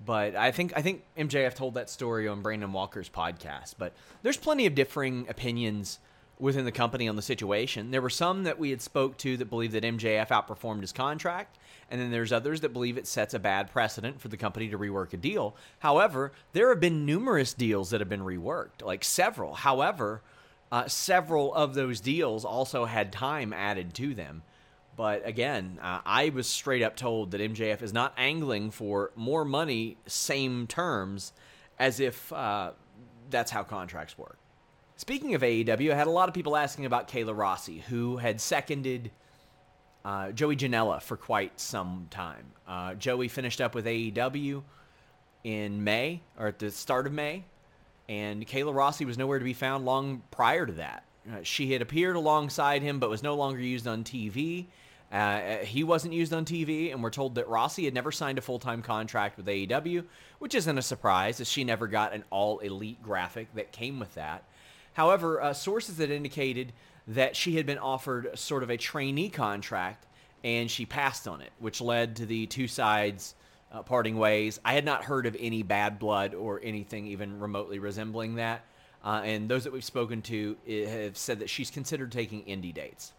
But 0.05 0.35
I 0.35 0.51
think 0.51 0.73
I 0.77 0.83
think 0.83 1.05
MJF 1.17 1.55
told 1.55 1.75
that 1.75 1.91
story 1.91 2.27
on 2.27 2.43
Brandon 2.43 2.73
Walker's 2.73 3.11
podcast. 3.11 3.75
But 3.79 3.93
there's 4.23 4.37
plenty 4.37 4.67
of 4.67 4.75
differing 4.75 5.27
opinions 5.29 5.99
within 6.41 6.65
the 6.65 6.73
company 6.73 7.07
on 7.09 7.17
the 7.17 7.23
situation. 7.23 7.91
There 7.91 8.01
were 8.01 8.11
some 8.11 8.45
that 8.45 8.59
we 8.59 8.71
had 8.71 8.81
spoke 8.81 9.19
to 9.19 9.37
that 9.37 9.51
believe 9.51 9.73
that 9.73 9.85
MJF 9.85 10.29
outperformed 10.29 10.81
his 10.81 10.93
contract, 10.93 11.59
and 11.91 12.01
then 12.01 12.11
there's 12.11 12.33
others 12.33 12.63
that 12.63 12.73
believe 12.73 12.97
it 12.97 13.07
sets 13.07 13.35
a 13.35 13.39
bad 13.39 13.71
precedent 13.71 14.21
for 14.21 14.29
the 14.29 14.37
company 14.37 14.69
to 14.69 14.79
rework 14.79 15.13
a 15.13 15.19
deal. 15.19 15.55
However, 15.81 16.33
there 16.53 16.71
have 16.71 16.81
been 16.81 17.05
numerous 17.05 17.53
deals 17.53 17.91
that 17.91 18.01
have 18.01 18.09
been 18.09 18.23
reworked, 18.23 18.83
like 18.83 19.05
several. 19.05 19.55
However, 19.55 20.23
uh, 20.73 20.89
several 20.89 21.55
of 21.55 21.75
those 21.75 22.01
deals 22.01 22.45
also 22.45 22.87
had 22.87 23.13
time 23.13 23.53
added 23.53 23.93
to 23.95 24.15
them. 24.15 24.43
But 25.01 25.27
again, 25.27 25.79
uh, 25.81 26.01
I 26.05 26.29
was 26.29 26.47
straight 26.47 26.83
up 26.83 26.95
told 26.95 27.31
that 27.31 27.41
MJF 27.41 27.81
is 27.81 27.95
not 27.95 28.13
angling 28.19 28.71
for 28.71 29.13
more 29.17 29.47
money, 29.47 29.97
same 30.07 30.67
terms, 30.67 31.33
as 31.79 32.01
if 32.01 32.31
uh, 32.35 32.73
that's 33.31 33.51
how 33.51 33.63
contracts 33.63 34.19
work. 34.19 34.37
Speaking 34.99 35.35
of 35.35 35.41
AEW, 35.41 35.91
I 35.91 35.97
had 35.97 36.07
a 36.07 36.11
lot 36.11 36.29
of 36.29 36.35
people 36.35 36.55
asking 36.55 36.85
about 36.85 37.09
Kayla 37.09 37.35
Rossi, 37.35 37.79
who 37.79 38.19
had 38.19 38.43
seconded 38.43 39.11
uh, 40.05 40.33
Joey 40.33 40.55
Janela 40.55 41.01
for 41.01 41.17
quite 41.17 41.59
some 41.59 42.07
time. 42.11 42.53
Uh, 42.69 42.93
Joey 42.93 43.29
finished 43.29 43.63
up 43.63 43.75
with 43.75 43.87
AEW 43.87 44.63
in 45.45 45.83
May, 45.83 46.21
or 46.39 46.49
at 46.49 46.59
the 46.59 46.71
start 46.71 47.07
of 47.07 47.15
May, 47.15 47.45
and 48.07 48.47
Kayla 48.47 48.75
Rossi 48.75 49.07
was 49.07 49.17
nowhere 49.17 49.39
to 49.39 49.47
be 49.47 49.55
found 49.55 49.87
long 49.87 50.21
prior 50.31 50.67
to 50.67 50.75
that. 50.75 51.05
Uh, 51.27 51.37
she 51.43 51.73
had 51.73 51.81
appeared 51.81 52.17
alongside 52.17 52.83
him, 52.83 52.99
but 52.99 53.09
was 53.09 53.23
no 53.23 53.35
longer 53.35 53.61
used 53.61 53.87
on 53.87 54.05
TV. 54.05 54.67
Uh, 55.11 55.59
he 55.59 55.83
wasn't 55.83 56.15
used 56.15 56.33
on 56.33 56.45
TV, 56.45 56.93
and 56.93 57.03
we're 57.03 57.11
told 57.11 57.35
that 57.35 57.49
Rossi 57.49 57.85
had 57.85 57.95
never 57.95 58.13
signed 58.13 58.39
a 58.39 58.43
full 58.43 58.59
time 58.61 58.81
contract 58.83 59.37
with 59.37 59.47
AEW, 59.47 60.05
which 60.39 60.55
isn't 60.55 60.79
a 60.79 60.83
surprise, 60.83 61.41
as 61.41 61.49
she 61.49 61.65
never 61.65 61.89
got 61.89 62.13
an 62.13 62.25
all 62.31 62.59
elite 62.61 63.03
graphic 63.03 63.53
that 63.55 63.73
came 63.73 63.99
with 63.99 64.15
that. 64.15 64.45
However, 64.93 65.41
uh, 65.41 65.53
sources 65.53 65.99
had 65.99 66.11
indicated 66.11 66.73
that 67.09 67.35
she 67.35 67.57
had 67.57 67.67
been 67.67 67.79
offered 67.79 68.39
sort 68.39 68.63
of 68.63 68.71
a 68.71 68.77
trainee 68.77 69.31
contract, 69.31 70.07
and 70.45 70.71
she 70.71 70.87
passed 70.87 71.27
on 71.27 71.41
it, 71.41 71.51
which 71.59 71.81
led 71.81 72.17
to 72.17 72.27
the 72.27 72.47
two 72.47 72.69
sides 72.69 73.35
uh, 73.73 73.83
parting 73.83 74.17
ways. 74.17 74.61
I 74.65 74.75
had 74.75 74.85
not 74.85 75.05
heard 75.05 75.27
of 75.27 75.37
any 75.39 75.63
bad 75.63 75.99
blood 75.99 76.35
or 76.35 76.61
anything 76.63 77.07
even 77.07 77.41
remotely 77.41 77.79
resembling 77.79 78.37
that. 78.37 78.65
Uh, 79.03 79.23
and 79.25 79.49
those 79.49 79.65
that 79.65 79.73
we've 79.73 79.85
spoken 79.85 80.23
to 80.23 80.57
eh, 80.69 80.87
have 80.87 81.17
said 81.17 81.39
that 81.39 81.49
she's 81.49 81.71
considered 81.71 82.13
taking 82.13 82.43
indie 82.45 82.75
dates. 82.75 83.13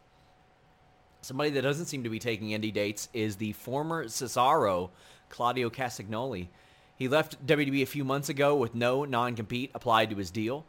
Somebody 1.21 1.51
that 1.51 1.61
doesn't 1.61 1.85
seem 1.85 2.03
to 2.03 2.09
be 2.09 2.19
taking 2.19 2.49
indie 2.49 2.73
dates 2.73 3.07
is 3.13 3.35
the 3.35 3.53
former 3.53 4.05
Cesaro, 4.05 4.89
Claudio 5.29 5.69
Castagnoli. 5.69 6.47
He 6.95 7.07
left 7.07 7.45
WWE 7.45 7.83
a 7.83 7.87
few 7.87 8.03
months 8.03 8.29
ago 8.29 8.55
with 8.55 8.75
no 8.75 9.05
non 9.05 9.35
compete 9.35 9.71
applied 9.73 10.09
to 10.09 10.15
his 10.15 10.31
deal. 10.31 10.65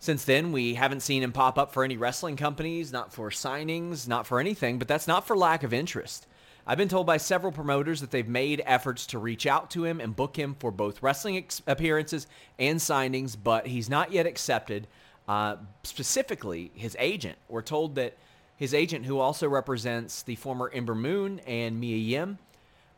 Since 0.00 0.24
then, 0.24 0.52
we 0.52 0.74
haven't 0.74 1.00
seen 1.00 1.24
him 1.24 1.32
pop 1.32 1.58
up 1.58 1.72
for 1.72 1.82
any 1.82 1.96
wrestling 1.96 2.36
companies, 2.36 2.92
not 2.92 3.12
for 3.12 3.30
signings, 3.30 4.06
not 4.06 4.26
for 4.26 4.38
anything, 4.38 4.78
but 4.78 4.86
that's 4.86 5.08
not 5.08 5.26
for 5.26 5.36
lack 5.36 5.64
of 5.64 5.72
interest. 5.72 6.26
I've 6.64 6.78
been 6.78 6.88
told 6.88 7.06
by 7.06 7.16
several 7.16 7.50
promoters 7.50 8.00
that 8.00 8.10
they've 8.10 8.28
made 8.28 8.62
efforts 8.64 9.06
to 9.06 9.18
reach 9.18 9.46
out 9.46 9.70
to 9.70 9.84
him 9.84 10.00
and 10.00 10.14
book 10.14 10.38
him 10.38 10.54
for 10.60 10.70
both 10.70 11.02
wrestling 11.02 11.38
ex- 11.38 11.62
appearances 11.66 12.26
and 12.58 12.78
signings, 12.78 13.36
but 13.42 13.66
he's 13.66 13.88
not 13.88 14.12
yet 14.12 14.26
accepted. 14.26 14.86
Uh, 15.26 15.56
specifically, 15.82 16.70
his 16.74 16.96
agent. 17.00 17.38
We're 17.48 17.62
told 17.62 17.96
that 17.96 18.16
his 18.58 18.74
agent, 18.74 19.06
who 19.06 19.20
also 19.20 19.48
represents 19.48 20.22
the 20.22 20.34
former 20.34 20.68
Ember 20.74 20.96
Moon 20.96 21.40
and 21.46 21.78
Mia 21.78 21.96
Yim, 21.96 22.38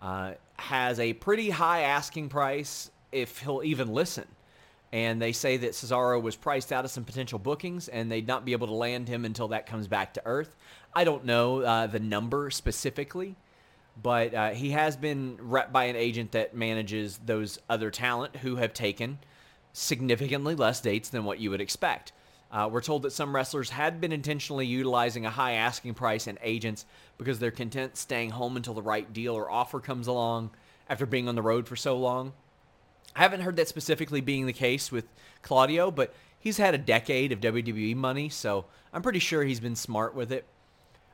uh, 0.01 0.33
has 0.57 0.99
a 0.99 1.13
pretty 1.13 1.51
high 1.51 1.83
asking 1.83 2.31
price 2.31 2.91
if 3.13 3.41
he'll 3.41 3.63
even 3.63 3.93
listen. 3.93 4.27
And 4.91 5.21
they 5.21 5.33
say 5.33 5.59
that 5.59 5.73
Cesaro 5.73 6.21
was 6.21 6.35
priced 6.35 6.73
out 6.73 6.87
of 6.87 6.91
some 6.91 7.05
potential 7.05 7.39
bookings 7.39 7.89
and 7.89 8.11
they'd 8.11 8.27
not 8.27 8.45
be 8.47 8.53
able 8.53 8.67
to 8.69 8.75
land 8.75 9.07
him 9.07 9.27
until 9.27 9.49
that 9.49 9.67
comes 9.67 9.87
back 9.87 10.15
to 10.15 10.23
earth. 10.25 10.57
I 10.95 11.05
don't 11.05 11.27
know 11.27 11.61
uh, 11.61 11.87
the 11.87 12.01
number 12.01 12.51
specifically, 12.51 13.37
but 14.03 14.35
uh, 14.35 14.51
he 14.51 14.71
has 14.71 14.97
been 14.97 15.37
rep 15.41 15.73
by 15.73 15.85
an 15.85 15.97
agent 15.97 16.33
that 16.33 16.57
manages 16.57 17.21
those 17.25 17.59
other 17.69 17.91
talent 17.91 18.37
who 18.37 18.57
have 18.57 18.73
taken 18.73 19.19
significantly 19.75 20.55
less 20.55 20.81
dates 20.81 21.11
than 21.11 21.25
what 21.25 21.39
you 21.39 21.51
would 21.51 21.61
expect. 21.61 22.13
Uh, 22.53 22.69
we're 22.71 22.81
told 22.81 23.03
that 23.03 23.13
some 23.13 23.35
wrestlers 23.35 23.71
had 23.71 24.01
been 24.01 24.13
intentionally 24.13 24.67
utilizing 24.67 25.25
a 25.25 25.31
high 25.31 25.53
asking 25.53 25.95
price 25.95 26.27
and 26.27 26.39
agents 26.43 26.85
because 27.17 27.39
they're 27.39 27.51
content 27.51 27.97
staying 27.97 28.31
home 28.31 28.57
until 28.57 28.75
the 28.75 28.83
right 28.83 29.13
deal 29.13 29.35
or 29.35 29.51
offer 29.51 29.79
comes 29.79 30.09
along 30.09 30.51
after 30.89 31.07
being 31.07 31.29
on 31.29 31.37
the 31.37 31.43
road 31.43 31.69
for 31.69 31.77
so 31.77 31.97
long. 31.97 32.33
I 33.15 33.21
haven't 33.21 33.43
heard 33.43 33.57
that 33.57 33.69
specifically 33.69 34.21
being 34.21 34.47
the 34.47 34.53
case 34.53 34.91
with 34.91 35.05
Claudio, 35.43 35.91
but 35.91 36.13
he's 36.39 36.57
had 36.57 36.75
a 36.75 36.79
decade 36.79 37.33
of 37.33 37.41
WWE 37.41 37.95
money, 37.95 38.29
so 38.29 38.65
I'm 38.93 39.03
pretty 39.03 39.19
sure 39.21 39.45
he's 39.45 39.61
been 39.61 39.77
smart 39.77 40.15
with 40.15 40.33
it. 40.33 40.45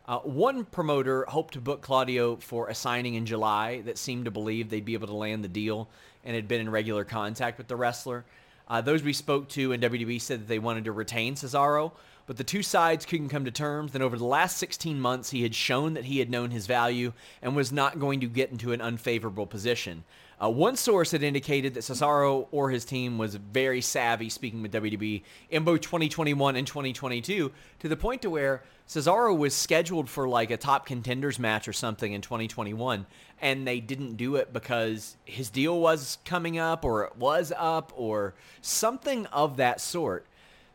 Uh, 0.08 0.18
one 0.20 0.64
promoter 0.64 1.24
hoped 1.28 1.54
to 1.54 1.60
book 1.60 1.82
Claudio 1.82 2.36
for 2.36 2.68
a 2.68 2.74
signing 2.74 3.14
in 3.14 3.26
July 3.26 3.80
that 3.82 3.98
seemed 3.98 4.26
to 4.26 4.30
believe 4.30 4.70
they'd 4.70 4.84
be 4.84 4.94
able 4.94 5.08
to 5.08 5.14
land 5.14 5.42
the 5.42 5.48
deal 5.48 5.88
and 6.24 6.34
had 6.34 6.46
been 6.46 6.60
in 6.60 6.70
regular 6.70 7.04
contact 7.04 7.58
with 7.58 7.66
the 7.66 7.76
wrestler. 7.76 8.24
Uh, 8.68 8.80
those 8.80 9.02
we 9.02 9.12
spoke 9.12 9.48
to 9.50 9.72
in 9.72 9.80
WWE 9.80 10.20
said 10.20 10.40
that 10.40 10.48
they 10.48 10.58
wanted 10.58 10.84
to 10.84 10.92
retain 10.92 11.34
Cesaro, 11.34 11.92
but 12.26 12.36
the 12.36 12.44
two 12.44 12.62
sides 12.62 13.06
couldn't 13.06 13.28
come 13.28 13.44
to 13.44 13.50
terms. 13.50 13.94
And 13.94 14.02
over 14.02 14.18
the 14.18 14.24
last 14.24 14.56
16 14.58 15.00
months, 15.00 15.30
he 15.30 15.42
had 15.42 15.54
shown 15.54 15.94
that 15.94 16.06
he 16.06 16.18
had 16.18 16.30
known 16.30 16.50
his 16.50 16.66
value 16.66 17.12
and 17.40 17.54
was 17.54 17.70
not 17.70 18.00
going 18.00 18.20
to 18.20 18.26
get 18.26 18.50
into 18.50 18.72
an 18.72 18.80
unfavorable 18.80 19.46
position. 19.46 20.04
Uh, 20.42 20.50
one 20.50 20.76
source 20.76 21.12
had 21.12 21.22
indicated 21.22 21.72
that 21.74 21.80
Cesaro 21.80 22.46
or 22.50 22.68
his 22.68 22.84
team 22.84 23.16
was 23.16 23.34
very 23.36 23.80
savvy 23.80 24.28
speaking 24.28 24.60
with 24.60 24.72
WWE 24.72 25.22
in 25.48 25.64
both 25.64 25.80
2021 25.80 26.56
and 26.56 26.66
2022 26.66 27.50
to 27.78 27.88
the 27.88 27.96
point 27.96 28.20
to 28.20 28.28
where 28.28 28.62
Cesaro 28.86 29.36
was 29.36 29.54
scheduled 29.54 30.10
for 30.10 30.28
like 30.28 30.50
a 30.50 30.58
top 30.58 30.84
contenders 30.84 31.38
match 31.38 31.66
or 31.66 31.72
something 31.72 32.12
in 32.12 32.20
2021 32.20 33.06
and 33.40 33.66
they 33.66 33.80
didn't 33.80 34.16
do 34.16 34.36
it 34.36 34.52
because 34.52 35.16
his 35.24 35.48
deal 35.48 35.80
was 35.80 36.18
coming 36.26 36.58
up 36.58 36.84
or 36.84 37.04
it 37.04 37.16
was 37.16 37.50
up 37.56 37.92
or 37.96 38.34
something 38.60 39.24
of 39.26 39.56
that 39.56 39.80
sort. 39.80 40.26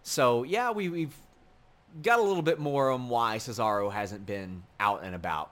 So 0.01 0.41
yeah, 0.41 0.71
we, 0.71 0.89
we've 0.89 1.15
got 2.01 2.17
a 2.17 2.23
little 2.23 2.41
bit 2.41 2.59
more 2.59 2.89
on 2.89 3.09
why 3.09 3.37
Cesaro 3.37 3.91
hasn't 3.91 4.25
been 4.25 4.63
out 4.79 5.03
and 5.03 5.13
about. 5.13 5.51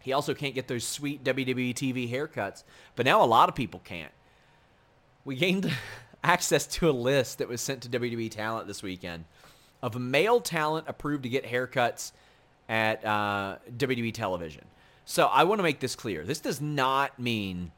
He 0.00 0.12
also 0.12 0.34
can't 0.34 0.54
get 0.54 0.68
those 0.68 0.84
sweet 0.84 1.22
WWE 1.24 1.74
TV 1.74 2.10
haircuts, 2.10 2.64
but 2.96 3.06
now 3.06 3.22
a 3.22 3.26
lot 3.26 3.48
of 3.48 3.54
people 3.54 3.80
can't. 3.84 4.12
We 5.24 5.36
gained 5.36 5.72
access 6.24 6.66
to 6.66 6.90
a 6.90 6.92
list 6.92 7.38
that 7.38 7.48
was 7.48 7.60
sent 7.60 7.82
to 7.82 7.88
WWE 7.88 8.30
Talent 8.30 8.66
this 8.66 8.82
weekend 8.82 9.24
of 9.82 9.98
male 9.98 10.40
talent 10.40 10.86
approved 10.88 11.22
to 11.22 11.28
get 11.28 11.44
haircuts 11.44 12.12
at 12.68 13.04
uh, 13.04 13.56
WWE 13.76 14.12
television. 14.12 14.64
So 15.04 15.26
I 15.26 15.44
want 15.44 15.58
to 15.58 15.62
make 15.62 15.80
this 15.80 15.96
clear. 15.96 16.24
This 16.24 16.40
does 16.40 16.60
not 16.60 17.18
mean 17.18 17.72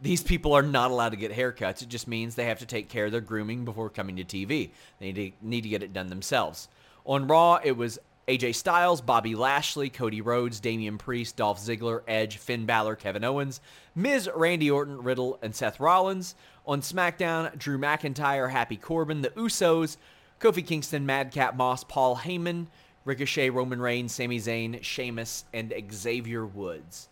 these 0.00 0.22
people 0.22 0.54
are 0.54 0.62
not 0.62 0.90
allowed 0.90 1.10
to 1.10 1.16
get 1.16 1.32
haircuts. 1.32 1.82
It 1.82 1.88
just 1.88 2.08
means 2.08 2.34
they 2.34 2.46
have 2.46 2.60
to 2.60 2.66
take 2.66 2.88
care 2.88 3.06
of 3.06 3.12
their 3.12 3.20
grooming 3.20 3.64
before 3.64 3.90
coming 3.90 4.16
to 4.16 4.24
TV. 4.24 4.70
They 4.98 5.12
need 5.12 5.32
to, 5.40 5.46
need 5.46 5.60
to 5.62 5.68
get 5.68 5.82
it 5.82 5.92
done 5.92 6.06
themselves. 6.06 6.68
On 7.04 7.26
Raw, 7.26 7.60
it 7.62 7.72
was 7.72 7.98
AJ 8.30 8.54
Styles, 8.54 9.00
Bobby 9.00 9.34
Lashley, 9.34 9.90
Cody 9.90 10.20
Rhodes, 10.20 10.60
Damian 10.60 10.98
Priest, 10.98 11.36
Dolph 11.36 11.58
Ziggler, 11.58 12.02
Edge, 12.06 12.36
Finn 12.36 12.64
Balor, 12.64 12.94
Kevin 12.94 13.24
Owens, 13.24 13.60
Miz, 13.96 14.30
Randy 14.32 14.70
Orton, 14.70 15.02
Riddle, 15.02 15.40
and 15.42 15.52
Seth 15.52 15.80
Rollins. 15.80 16.36
On 16.64 16.80
SmackDown, 16.80 17.58
Drew 17.58 17.76
McIntyre, 17.76 18.48
Happy 18.48 18.76
Corbin, 18.76 19.22
The 19.22 19.30
Usos, 19.30 19.96
Kofi 20.38 20.64
Kingston, 20.64 21.04
Madcap 21.04 21.56
Moss, 21.56 21.82
Paul 21.82 22.18
Heyman, 22.18 22.68
Ricochet, 23.04 23.50
Roman 23.50 23.80
Reigns, 23.80 24.12
Sami 24.12 24.38
Zayn, 24.38 24.80
Sheamus, 24.80 25.44
and 25.52 25.74
Xavier 25.92 26.46
Woods. 26.46 27.08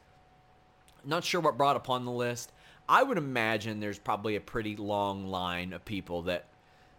Not 1.05 1.25
sure 1.25 1.41
what 1.41 1.59
brought 1.59 1.75
upon 1.75 2.05
the 2.05 2.13
list. 2.13 2.53
I 2.89 3.03
would 3.03 3.19
imagine 3.19 3.81
there's 3.81 3.99
probably 3.99 4.37
a 4.37 4.41
pretty 4.41 4.77
long 4.77 5.27
line 5.27 5.73
of 5.73 5.85
people 5.85 6.23
that 6.23 6.45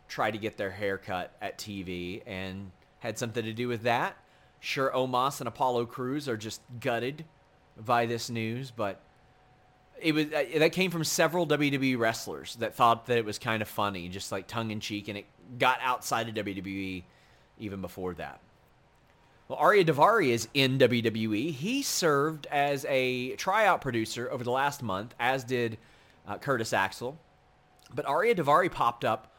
try 0.09 0.29
to 0.29 0.37
get 0.37 0.57
their 0.57 0.71
hair 0.71 0.97
cut 0.97 1.31
at 1.41 1.57
TV 1.57 2.21
and 2.27 2.71
had 2.99 3.17
something 3.17 3.43
to 3.43 3.53
do 3.53 3.67
with 3.67 3.83
that. 3.83 4.17
Sure, 4.59 4.91
Omos 4.91 5.39
and 5.39 5.47
Apollo 5.47 5.85
Crews 5.87 6.27
are 6.27 6.37
just 6.37 6.61
gutted 6.79 7.25
by 7.77 8.05
this 8.05 8.29
news, 8.29 8.71
but 8.71 9.01
it 10.01 10.13
was 10.13 10.25
uh, 10.27 10.43
that 10.59 10.71
came 10.71 10.91
from 10.91 11.03
several 11.03 11.47
WWE 11.47 11.97
wrestlers 11.97 12.55
that 12.57 12.75
thought 12.75 13.05
that 13.07 13.17
it 13.17 13.25
was 13.25 13.39
kind 13.39 13.61
of 13.61 13.67
funny, 13.67 14.09
just 14.09 14.31
like 14.31 14.47
tongue 14.47 14.71
in 14.71 14.79
cheek, 14.79 15.07
and 15.07 15.17
it 15.17 15.25
got 15.57 15.79
outside 15.81 16.27
of 16.29 16.45
WWE 16.45 17.03
even 17.57 17.81
before 17.81 18.13
that. 18.15 18.39
Well, 19.47 19.59
Ariya 19.59 19.85
Daivari 19.85 20.29
is 20.29 20.47
in 20.53 20.77
WWE. 20.77 21.51
He 21.51 21.81
served 21.81 22.47
as 22.51 22.85
a 22.87 23.35
tryout 23.35 23.81
producer 23.81 24.29
over 24.31 24.43
the 24.43 24.51
last 24.51 24.83
month, 24.83 25.15
as 25.19 25.43
did 25.43 25.77
uh, 26.27 26.37
Curtis 26.37 26.71
Axel. 26.71 27.17
But 27.93 28.05
Ariya 28.05 28.35
Daivari 28.35 28.71
popped 28.71 29.03
up 29.03 29.35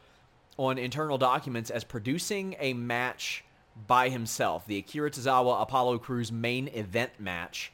on 0.57 0.77
internal 0.77 1.17
documents 1.17 1.69
as 1.69 1.85
producing 1.85 2.55
a 2.59 2.73
match 2.73 3.45
by 3.87 4.09
himself, 4.09 4.65
the 4.67 4.77
Akira 4.77 5.09
Tozawa 5.09 5.61
Apollo 5.61 5.99
Crews 5.99 6.31
main 6.31 6.67
event 6.69 7.11
match. 7.19 7.71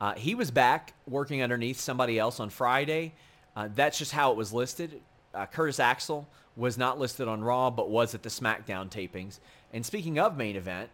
Uh, 0.00 0.14
he 0.14 0.34
was 0.34 0.50
back 0.50 0.92
working 1.08 1.42
underneath 1.42 1.80
somebody 1.80 2.18
else 2.18 2.40
on 2.40 2.50
Friday. 2.50 3.14
Uh, 3.54 3.68
that's 3.74 3.98
just 3.98 4.12
how 4.12 4.30
it 4.30 4.36
was 4.36 4.52
listed. 4.52 5.00
Uh, 5.32 5.46
Curtis 5.46 5.80
Axel 5.80 6.28
was 6.56 6.76
not 6.76 6.98
listed 6.98 7.28
on 7.28 7.42
Raw, 7.42 7.70
but 7.70 7.90
was 7.90 8.14
at 8.14 8.22
the 8.22 8.28
SmackDown 8.28 8.90
tapings. 8.90 9.38
And 9.72 9.84
speaking 9.84 10.18
of 10.18 10.36
main 10.36 10.56
event, 10.56 10.90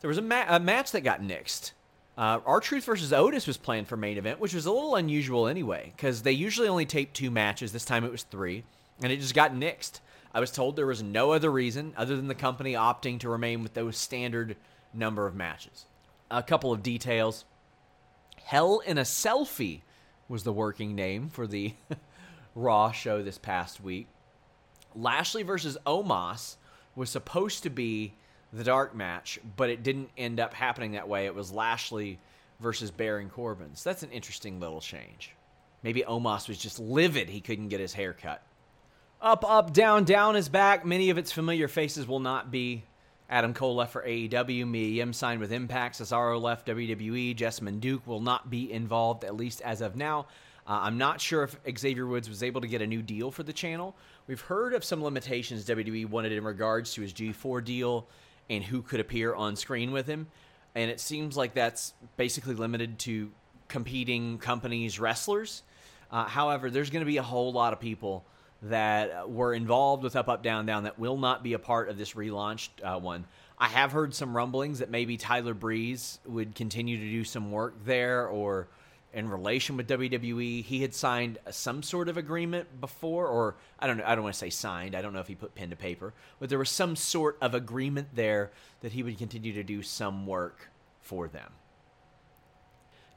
there 0.00 0.08
was 0.08 0.18
a, 0.18 0.22
ma- 0.22 0.46
a 0.48 0.60
match 0.60 0.92
that 0.92 1.02
got 1.02 1.20
nixed. 1.22 1.72
Uh, 2.18 2.40
R-Truth 2.46 2.84
versus 2.84 3.12
Otis 3.12 3.46
was 3.46 3.56
planned 3.56 3.88
for 3.88 3.96
main 3.96 4.16
event, 4.16 4.40
which 4.40 4.54
was 4.54 4.66
a 4.66 4.72
little 4.72 4.96
unusual 4.96 5.46
anyway, 5.46 5.92
because 5.96 6.22
they 6.22 6.32
usually 6.32 6.68
only 6.68 6.86
tape 6.86 7.12
two 7.12 7.30
matches. 7.30 7.72
This 7.72 7.84
time 7.84 8.04
it 8.04 8.12
was 8.12 8.22
three, 8.22 8.64
and 9.02 9.12
it 9.12 9.20
just 9.20 9.34
got 9.34 9.52
nixed. 9.52 10.00
I 10.36 10.40
was 10.40 10.50
told 10.50 10.76
there 10.76 10.84
was 10.84 11.02
no 11.02 11.32
other 11.32 11.50
reason 11.50 11.94
other 11.96 12.14
than 12.14 12.28
the 12.28 12.34
company 12.34 12.74
opting 12.74 13.20
to 13.20 13.30
remain 13.30 13.62
with 13.62 13.72
those 13.72 13.96
standard 13.96 14.58
number 14.92 15.26
of 15.26 15.34
matches. 15.34 15.86
A 16.30 16.42
couple 16.42 16.74
of 16.74 16.82
details. 16.82 17.46
Hell 18.44 18.80
in 18.80 18.98
a 18.98 19.02
Selfie 19.02 19.80
was 20.28 20.42
the 20.42 20.52
working 20.52 20.94
name 20.94 21.30
for 21.30 21.46
the 21.46 21.72
Raw 22.54 22.92
show 22.92 23.22
this 23.22 23.38
past 23.38 23.80
week. 23.82 24.08
Lashley 24.94 25.42
versus 25.42 25.78
Omos 25.86 26.56
was 26.94 27.08
supposed 27.08 27.62
to 27.62 27.70
be 27.70 28.12
the 28.52 28.62
dark 28.62 28.94
match, 28.94 29.40
but 29.56 29.70
it 29.70 29.82
didn't 29.82 30.10
end 30.18 30.38
up 30.38 30.52
happening 30.52 30.92
that 30.92 31.08
way. 31.08 31.24
It 31.24 31.34
was 31.34 31.50
Lashley 31.50 32.18
versus 32.60 32.90
Baron 32.90 33.30
Corbin. 33.30 33.74
So 33.74 33.88
that's 33.88 34.02
an 34.02 34.10
interesting 34.10 34.60
little 34.60 34.82
change. 34.82 35.32
Maybe 35.82 36.02
Omos 36.02 36.46
was 36.46 36.58
just 36.58 36.78
livid 36.78 37.30
he 37.30 37.40
couldn't 37.40 37.68
get 37.68 37.80
his 37.80 37.94
hair 37.94 38.12
cut. 38.12 38.42
Up, 39.26 39.44
up, 39.44 39.72
down, 39.72 40.04
down 40.04 40.36
is 40.36 40.48
back. 40.48 40.84
Many 40.84 41.10
of 41.10 41.18
its 41.18 41.32
familiar 41.32 41.66
faces 41.66 42.06
will 42.06 42.20
not 42.20 42.52
be 42.52 42.84
Adam 43.28 43.54
Cole 43.54 43.74
left 43.74 43.92
for 43.92 44.02
AEW. 44.06 44.68
Mia 44.68 44.86
Yim 44.86 45.12
signed 45.12 45.40
with 45.40 45.50
Impact. 45.50 45.98
Cesaro 45.98 46.40
left 46.40 46.68
WWE. 46.68 47.34
Jessamyn 47.34 47.80
Duke 47.80 48.06
will 48.06 48.20
not 48.20 48.50
be 48.50 48.70
involved, 48.70 49.24
at 49.24 49.34
least 49.34 49.60
as 49.62 49.80
of 49.80 49.96
now. 49.96 50.26
Uh, 50.64 50.78
I'm 50.82 50.96
not 50.96 51.20
sure 51.20 51.42
if 51.42 51.56
Xavier 51.76 52.06
Woods 52.06 52.28
was 52.28 52.44
able 52.44 52.60
to 52.60 52.68
get 52.68 52.82
a 52.82 52.86
new 52.86 53.02
deal 53.02 53.32
for 53.32 53.42
the 53.42 53.52
channel. 53.52 53.96
We've 54.28 54.40
heard 54.40 54.74
of 54.74 54.84
some 54.84 55.02
limitations 55.02 55.66
WWE 55.66 56.08
wanted 56.08 56.30
in 56.30 56.44
regards 56.44 56.94
to 56.94 57.02
his 57.02 57.12
G4 57.12 57.64
deal 57.64 58.06
and 58.48 58.62
who 58.62 58.80
could 58.80 59.00
appear 59.00 59.34
on 59.34 59.56
screen 59.56 59.90
with 59.90 60.06
him. 60.06 60.28
And 60.76 60.88
it 60.88 61.00
seems 61.00 61.36
like 61.36 61.52
that's 61.52 61.94
basically 62.16 62.54
limited 62.54 63.00
to 63.00 63.32
competing 63.66 64.38
companies' 64.38 65.00
wrestlers. 65.00 65.64
Uh, 66.12 66.26
however, 66.26 66.70
there's 66.70 66.90
going 66.90 67.04
to 67.04 67.10
be 67.10 67.16
a 67.16 67.24
whole 67.24 67.52
lot 67.52 67.72
of 67.72 67.80
people 67.80 68.24
that 68.68 69.30
were 69.30 69.54
involved 69.54 70.02
with 70.02 70.16
Up, 70.16 70.28
Up, 70.28 70.42
Down, 70.42 70.66
Down 70.66 70.84
that 70.84 70.98
will 70.98 71.16
not 71.16 71.42
be 71.42 71.52
a 71.52 71.58
part 71.58 71.88
of 71.88 71.98
this 71.98 72.14
relaunched 72.14 72.68
uh, 72.82 72.98
one. 72.98 73.24
I 73.58 73.68
have 73.68 73.92
heard 73.92 74.14
some 74.14 74.36
rumblings 74.36 74.80
that 74.80 74.90
maybe 74.90 75.16
Tyler 75.16 75.54
Breeze 75.54 76.18
would 76.26 76.54
continue 76.54 76.98
to 76.98 77.10
do 77.10 77.24
some 77.24 77.50
work 77.50 77.74
there 77.84 78.26
or 78.28 78.68
in 79.14 79.30
relation 79.30 79.78
with 79.78 79.88
WWE. 79.88 80.62
He 80.62 80.82
had 80.82 80.94
signed 80.94 81.38
some 81.50 81.82
sort 81.82 82.10
of 82.10 82.18
agreement 82.18 82.80
before, 82.80 83.26
or 83.26 83.56
I 83.78 83.86
don't 83.86 83.96
know. 83.96 84.04
I 84.06 84.14
don't 84.14 84.24
want 84.24 84.34
to 84.34 84.38
say 84.38 84.50
signed. 84.50 84.94
I 84.94 85.00
don't 85.00 85.14
know 85.14 85.20
if 85.20 85.28
he 85.28 85.34
put 85.34 85.54
pen 85.54 85.70
to 85.70 85.76
paper, 85.76 86.12
but 86.38 86.50
there 86.50 86.58
was 86.58 86.68
some 86.68 86.94
sort 86.96 87.38
of 87.40 87.54
agreement 87.54 88.08
there 88.14 88.50
that 88.82 88.92
he 88.92 89.02
would 89.02 89.16
continue 89.16 89.54
to 89.54 89.62
do 89.62 89.82
some 89.82 90.26
work 90.26 90.68
for 91.00 91.28
them. 91.28 91.50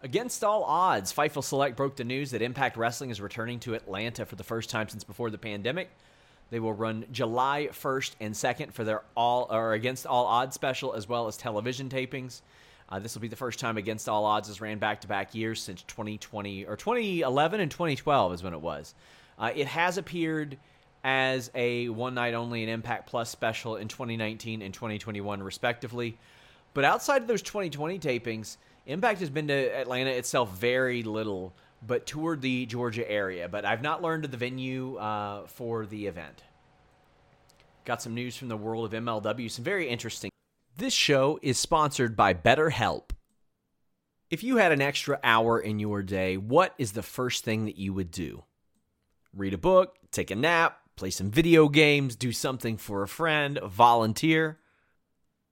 Against 0.02 0.46
all 0.46 0.64
odds, 0.64 1.12
Fightful 1.12 1.44
Select 1.44 1.76
broke 1.76 1.98
the 1.98 2.06
news 2.06 2.32
that 2.32 2.42
Impact 2.42 2.78
Wrestling 2.78 3.10
is 3.10 3.20
returning 3.20 3.60
to 3.62 3.74
Atlanta 3.74 4.26
for 4.26 4.36
the 4.36 4.46
first 4.46 4.70
time 4.70 4.88
since 4.88 5.04
before 5.04 5.30
the 5.30 5.38
pandemic. 5.38 5.90
They 6.52 6.62
will 6.62 6.74
run 6.74 7.06
July 7.12 7.68
1st 7.72 8.16
and 8.22 8.34
2nd 8.34 8.72
for 8.72 8.86
their 8.86 9.04
all 9.16 9.48
or 9.50 9.74
against 9.74 10.06
all 10.06 10.26
odds 10.26 10.56
special 10.56 10.94
as 10.94 11.10
well 11.10 11.28
as 11.28 11.36
television 11.36 11.90
tapings. 11.90 12.42
Uh, 12.88 13.00
this 13.00 13.14
will 13.14 13.22
be 13.22 13.28
the 13.28 13.36
first 13.36 13.60
time 13.60 13.78
Against 13.78 14.10
All 14.10 14.26
Odds 14.26 14.48
has 14.48 14.62
ran 14.62 14.80
back 14.80 15.02
to 15.02 15.08
back 15.08 15.36
years 15.36 15.62
since 15.62 15.84
2020 15.84 16.66
or 16.66 16.76
2011 16.76 17.60
and 17.60 17.70
2012 17.70 18.34
is 18.34 18.44
when 18.44 18.54
it 18.54 18.62
was. 18.62 18.96
Uh, 19.38 19.52
it 19.56 19.68
has 19.68 20.00
appeared 20.00 20.58
as 21.04 21.52
a 21.54 21.88
one 21.90 22.16
night 22.16 22.34
only 22.34 22.64
and 22.64 22.72
Impact 22.72 23.08
Plus 23.08 23.30
special 23.30 23.76
in 23.76 23.88
2019 23.88 24.64
and 24.64 24.74
2021, 24.74 25.44
respectively. 25.44 26.18
But 26.74 26.84
outside 26.84 27.22
of 27.22 27.28
those 27.28 27.44
2020 27.44 28.00
tapings, 28.00 28.58
Impact 28.90 29.20
has 29.20 29.30
been 29.30 29.48
to 29.50 29.54
Atlanta 29.54 30.10
itself 30.10 30.58
very 30.58 31.04
little, 31.04 31.56
but 31.86 32.08
toured 32.08 32.42
the 32.42 32.66
Georgia 32.66 33.10
area. 33.10 33.48
But 33.48 33.64
I've 33.64 33.84
not 33.84 34.02
learned 34.02 34.26
of 34.26 34.32
the 34.32 34.38
venue 34.38 34.96
uh, 34.96 35.46
for 35.46 35.86
the 35.86 36.08
event. 36.08 36.42
Got 37.86 38.02
some 38.02 38.16
news 38.16 38.36
from 38.36 38.48
the 38.48 38.58
world 38.58 38.92
of 38.92 39.04
MLW, 39.04 39.52
some 39.52 39.64
very 39.64 39.88
interesting. 39.88 40.32
This 40.76 40.94
show 40.94 41.38
is 41.44 41.60
sponsored 41.60 42.16
by 42.16 42.34
BetterHelp. 42.34 43.12
If 44.32 44.44
you 44.44 44.58
had 44.58 44.72
an 44.72 44.82
extra 44.82 45.20
hour 45.24 45.60
in 45.60 45.78
your 45.78 46.02
day, 46.02 46.38
what 46.38 46.74
is 46.80 46.94
the 46.94 47.04
first 47.04 47.44
thing 47.44 47.66
that 47.66 47.78
you 47.78 47.94
would 47.94 48.10
do? 48.10 48.44
Read 49.36 49.54
a 49.54 49.60
book, 49.60 49.98
take 50.10 50.32
a 50.32 50.36
nap, 50.36 50.80
play 50.96 51.12
some 51.12 51.30
video 51.30 51.70
games, 51.70 52.16
do 52.16 52.32
something 52.32 52.76
for 52.76 53.04
a 53.04 53.08
friend, 53.08 53.60
volunteer 53.64 54.58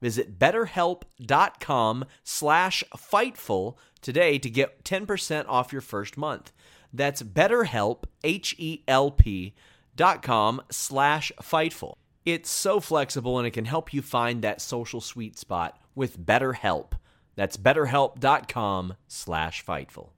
Visit 0.00 0.38
betterhelp.com 0.38 2.04
slash 2.22 2.84
Fightful 2.96 3.76
today 4.00 4.38
to 4.38 4.50
get 4.50 4.84
10% 4.84 5.44
off 5.48 5.72
your 5.72 5.82
first 5.82 6.16
month. 6.16 6.52
That's 6.92 7.22
betterhelp, 7.22 8.04
H-E-L-P 8.24 9.54
dot 9.96 10.22
com 10.22 10.62
slash 10.70 11.32
Fightful. 11.42 11.94
It's 12.24 12.50
so 12.50 12.80
flexible 12.80 13.38
and 13.38 13.46
it 13.46 13.52
can 13.52 13.64
help 13.64 13.92
you 13.92 14.02
find 14.02 14.42
that 14.42 14.60
social 14.60 15.00
sweet 15.00 15.38
spot 15.38 15.78
with 15.94 16.18
BetterHelp. 16.24 16.92
That's 17.34 17.56
betterhelp.com 17.56 18.94
slash 19.06 19.64
Fightful. 19.64 20.10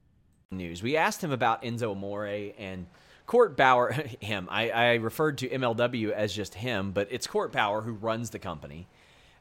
News. 0.51 0.83
We 0.83 0.97
asked 0.97 1.23
him 1.23 1.31
about 1.31 1.63
Enzo 1.63 1.93
Amore 1.93 2.27
and 2.59 2.87
Court 3.27 3.57
Bauer, 3.57 3.93
him. 4.21 4.49
I, 4.51 4.71
I 4.71 4.95
referred 4.95 5.39
to 5.39 5.49
MLW 5.49 6.11
as 6.11 6.35
just 6.35 6.55
him, 6.55 6.91
but 6.91 7.09
it's 7.11 7.27
Court 7.29 7.53
Bauer 7.53 7.83
who 7.83 7.93
runs 7.93 8.31
the 8.31 8.39
company. 8.41 8.89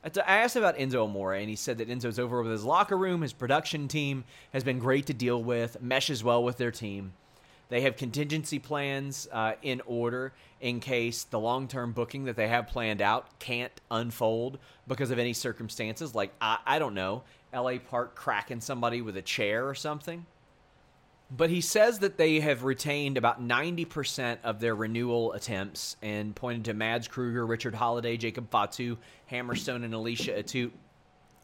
I 0.04 0.38
asked 0.38 0.56
about 0.56 0.78
Enzo 0.78 1.04
Amore, 1.04 1.34
and 1.34 1.50
he 1.50 1.56
said 1.56 1.78
that 1.80 1.90
Enzo's 1.90 2.20
over 2.20 2.42
with 2.42 2.52
his 2.52 2.64
locker 2.64 2.98
room. 2.98 3.22
His 3.22 3.34
production 3.34 3.88
team 3.88 4.24
has 4.54 4.64
been 4.64 4.80
great 4.80 5.06
to 5.08 5.14
deal 5.14 5.44
with, 5.44 5.82
meshes 5.82 6.24
well 6.24 6.44
with 6.44 6.58
their 6.58 6.72
team. 6.72 7.14
They 7.68 7.82
have 7.82 7.98
contingency 7.98 8.60
plans 8.60 9.28
uh, 9.32 9.54
in 9.62 9.82
order 9.86 10.34
in 10.60 10.80
case 10.80 11.24
the 11.24 11.40
long 11.40 11.68
term 11.68 11.92
booking 11.92 12.24
that 12.26 12.36
they 12.36 12.48
have 12.48 12.68
planned 12.68 13.02
out 13.02 13.40
can't 13.40 13.74
unfold 13.92 14.58
because 14.88 15.12
of 15.12 15.20
any 15.20 15.34
circumstances, 15.34 16.16
like, 16.16 16.32
I, 16.42 16.58
I 16.66 16.80
don't 16.80 16.96
know, 16.96 17.24
LA 17.54 17.78
Park 17.78 18.16
cracking 18.16 18.62
somebody 18.62 19.02
with 19.02 19.18
a 19.18 19.22
chair 19.22 19.68
or 19.68 19.76
something. 19.76 20.26
But 21.32 21.52
he 21.52 21.62
says 21.62 22.00
that 22.00 22.18
they 22.18 22.40
have 22.40 22.64
retained 22.64 23.18
about 23.18 23.42
90% 23.42 24.40
of 24.44 24.60
their 24.60 24.74
renewal 24.74 25.34
attempts 25.34 25.96
and 26.02 26.36
pointed 26.36 26.66
to 26.66 26.74
Mads 26.74 27.08
Kruger, 27.08 27.46
Richard 27.46 27.76
Holliday, 27.76 28.18
Jacob 28.18 28.50
Fatu, 28.50 28.98
Hammerstone, 29.32 29.84
and 29.84 29.94
Alicia 29.94 30.32
Atout, 30.32 30.72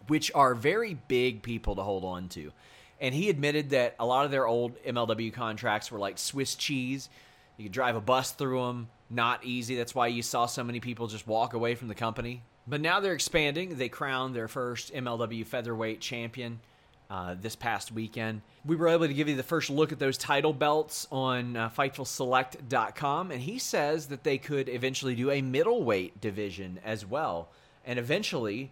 which 0.07 0.31
are 0.33 0.55
very 0.55 0.95
big 1.07 1.43
people 1.43 1.75
to 1.75 1.83
hold 1.83 2.03
on 2.03 2.29
to. 2.29 2.51
And 2.99 3.13
he 3.13 3.29
admitted 3.29 3.71
that 3.71 3.95
a 3.99 4.05
lot 4.05 4.25
of 4.25 4.31
their 4.31 4.47
old 4.47 4.81
MLW 4.83 5.31
contracts 5.33 5.91
were 5.91 5.99
like 5.99 6.17
Swiss 6.17 6.55
cheese. 6.55 7.09
You 7.57 7.65
could 7.65 7.71
drive 7.71 7.95
a 7.95 8.01
bus 8.01 8.31
through 8.31 8.65
them, 8.65 8.89
not 9.11 9.45
easy. 9.45 9.75
That's 9.75 9.93
why 9.93 10.07
you 10.07 10.23
saw 10.23 10.47
so 10.47 10.63
many 10.63 10.79
people 10.79 11.05
just 11.05 11.27
walk 11.27 11.53
away 11.53 11.75
from 11.75 11.89
the 11.89 11.95
company. 11.95 12.41
But 12.65 12.81
now 12.81 12.99
they're 12.99 13.13
expanding. 13.13 13.77
They 13.77 13.89
crowned 13.89 14.35
their 14.35 14.47
first 14.47 14.91
MLW 14.93 15.45
featherweight 15.45 15.99
champion 16.01 16.59
uh, 17.09 17.35
this 17.39 17.55
past 17.55 17.91
weekend. 17.91 18.41
We 18.65 18.75
were 18.75 18.87
able 18.87 19.07
to 19.07 19.13
give 19.13 19.27
you 19.27 19.35
the 19.35 19.43
first 19.43 19.69
look 19.69 19.91
at 19.91 19.99
those 19.99 20.17
title 20.17 20.53
belts 20.53 21.07
on 21.11 21.55
uh, 21.55 21.69
FightfulSelect.com, 21.69 23.31
and 23.31 23.41
he 23.41 23.59
says 23.59 24.07
that 24.07 24.23
they 24.23 24.37
could 24.37 24.69
eventually 24.69 25.15
do 25.15 25.31
a 25.31 25.41
middleweight 25.41 26.19
division 26.19 26.79
as 26.83 27.05
well, 27.05 27.49
and 27.85 27.99
eventually 27.99 28.71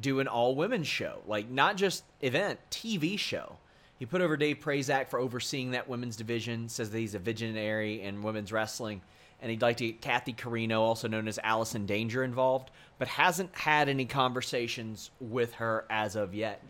do 0.00 0.20
an 0.20 0.28
all 0.28 0.54
women's 0.54 0.86
show, 0.86 1.20
like 1.26 1.50
not 1.50 1.76
just 1.76 2.04
event, 2.20 2.58
TV 2.70 3.18
show. 3.18 3.56
He 3.98 4.06
put 4.06 4.22
over 4.22 4.36
Dave 4.36 4.58
Prazak 4.58 5.08
for 5.08 5.18
overseeing 5.18 5.72
that 5.72 5.88
women's 5.88 6.16
division, 6.16 6.68
says 6.68 6.90
that 6.90 6.98
he's 6.98 7.14
a 7.14 7.18
visionary 7.20 8.00
in 8.00 8.22
women's 8.22 8.52
wrestling, 8.52 9.00
and 9.40 9.50
he'd 9.50 9.62
like 9.62 9.76
to 9.78 9.86
get 9.86 10.00
Kathy 10.00 10.32
Carino, 10.32 10.82
also 10.82 11.08
known 11.08 11.28
as 11.28 11.38
Allison 11.42 11.84
Danger, 11.84 12.24
involved, 12.24 12.70
but 12.98 13.08
hasn't 13.08 13.54
had 13.54 13.88
any 13.88 14.06
conversations 14.06 15.10
with 15.20 15.54
her 15.54 15.84
as 15.90 16.16
of 16.16 16.34
yet 16.34 16.62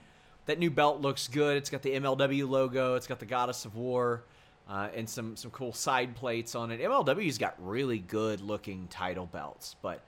that 0.47 0.59
new 0.59 0.71
belt 0.71 1.01
looks 1.01 1.29
good. 1.29 1.57
It's 1.57 1.71
got 1.71 1.83
the 1.83 1.91
MLW 1.91 2.49
logo. 2.49 2.95
It's 2.95 3.07
got 3.07 3.19
the 3.19 3.27
Goddess 3.27 3.65
of 3.65 3.77
War, 3.77 4.25
uh, 4.69 4.89
and 4.95 5.09
some 5.09 5.37
some 5.37 5.51
cool 5.51 5.73
side 5.73 6.17
plates 6.17 6.55
on 6.55 6.71
it. 6.71 6.81
MLW's 6.81 7.39
got 7.39 7.55
really 7.59 7.99
good 7.99 8.41
looking 8.41 8.89
title 8.89 9.27
belts, 9.27 9.77
but 9.83 10.03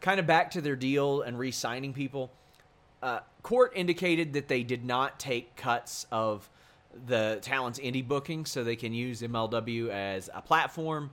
kind 0.00 0.20
of 0.20 0.26
back 0.26 0.50
to 0.52 0.60
their 0.60 0.76
deal 0.76 1.22
and 1.22 1.38
re-signing 1.38 1.92
people. 1.92 2.30
Uh, 3.02 3.20
Court 3.42 3.72
indicated 3.74 4.32
that 4.32 4.48
they 4.48 4.62
did 4.62 4.84
not 4.84 5.20
take 5.20 5.54
cuts 5.56 6.06
of 6.10 6.48
the 7.06 7.38
talent's 7.42 7.78
indie 7.78 8.06
booking, 8.06 8.44
so 8.44 8.64
they 8.64 8.76
can 8.76 8.92
use 8.92 9.22
MLW 9.22 9.90
as 9.90 10.30
a 10.34 10.40
platform 10.40 11.10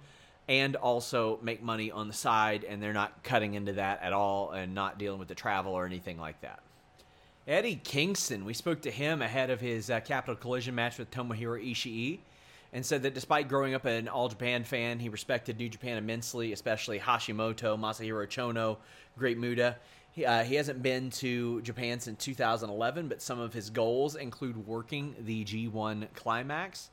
and 0.48 0.76
also 0.76 1.40
make 1.42 1.62
money 1.62 1.92
on 1.92 2.08
the 2.08 2.14
side, 2.14 2.66
and 2.66 2.82
they're 2.82 2.94
not 2.94 3.24
cutting 3.24 3.54
into 3.54 3.74
that 3.74 4.02
at 4.02 4.14
all 4.14 4.52
and 4.52 4.74
not 4.74 4.98
dealing 4.98 5.20
with 5.20 5.28
the 5.28 5.36
travel 5.36 5.74
or 5.74 5.86
anything 5.86 6.18
like 6.18 6.40
that. 6.42 6.60
Eddie 7.46 7.76
Kingston, 7.76 8.46
we 8.46 8.54
spoke 8.54 8.82
to 8.84 8.92
him 8.92 9.22
ahead 9.22 9.50
of 9.50 9.60
his 9.60 9.90
uh, 9.90 10.00
Capital 10.00 10.36
Collision 10.36 10.76
match 10.76 10.98
with 10.98 11.12
Tomohiro 11.12 11.62
Ishii 11.62 12.20
and 12.72 12.86
said 12.86 13.04
that 13.04 13.14
despite 13.14 13.50
growing 13.50 13.74
up 13.74 13.84
an 13.84 14.08
All 14.08 14.30
Japan 14.30 14.64
fan, 14.64 14.98
he 14.98 15.10
respected 15.10 15.58
New 15.58 15.68
Japan 15.68 15.98
immensely, 15.98 16.54
especially 16.54 17.00
Hashimoto, 17.00 17.78
Masahiro 17.78 18.26
Chono, 18.28 18.78
Great 19.18 19.38
Muta. 19.38 19.76
He, 20.14 20.26
uh, 20.26 20.46
he 20.46 20.56
hasn't 20.56 20.82
been 20.82 21.10
to 21.10 21.62
Japan 21.64 22.00
since 22.00 22.24
2011, 22.24 23.10
but 23.10 23.22
some 23.22 23.42
of 23.42 23.52
his 23.52 23.70
goals 23.70 24.16
include 24.16 24.66
working 24.66 25.14
the 25.20 25.44
G1 25.44 26.14
Climax 26.14 26.92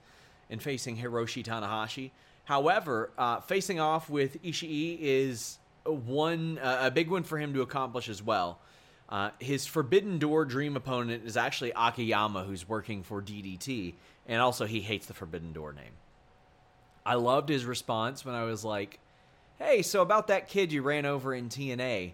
and 0.51 0.61
facing 0.61 0.97
Hiroshi 0.97 1.45
Tanahashi. 1.45 2.11
However, 2.43 3.13
uh, 3.17 3.39
facing 3.39 3.79
off 3.79 4.11
with 4.11 4.43
Ishii 4.43 4.99
is 5.01 5.59
one 5.85 6.59
uh, 6.59 6.81
a 6.83 6.91
big 6.91 7.09
one 7.09 7.23
for 7.23 7.39
him 7.39 7.55
to 7.55 7.63
accomplish 7.63 8.09
as 8.09 8.21
well. 8.21 8.59
Uh, 9.11 9.31
his 9.40 9.66
Forbidden 9.66 10.18
Door 10.18 10.44
dream 10.46 10.77
opponent 10.77 11.25
is 11.27 11.37
actually 11.37 11.73
Akiyama, 11.75 12.44
who's 12.44 12.68
working 12.68 13.03
for 13.03 13.20
DDT, 13.20 13.94
and 14.29 14.40
also 14.40 14.66
he 14.66 14.81
hates 14.81 15.07
the 15.07 15.14
Forbidden 15.14 15.53
Door 15.53 15.73
name. 15.73 15.92
I 17.05 17.14
loved 17.14 17.49
his 17.49 17.64
response 17.64 18.25
when 18.25 18.37
I 18.37 18.44
was 18.44 18.64
like, 18.64 19.01
"Hey, 19.59 19.83
so 19.83 20.01
about 20.01 20.29
that 20.29 20.49
kid 20.49 20.73
you 20.73 20.83
ran 20.83 21.07
over 21.07 21.35
in 21.35 21.49
TNA?" 21.49 22.12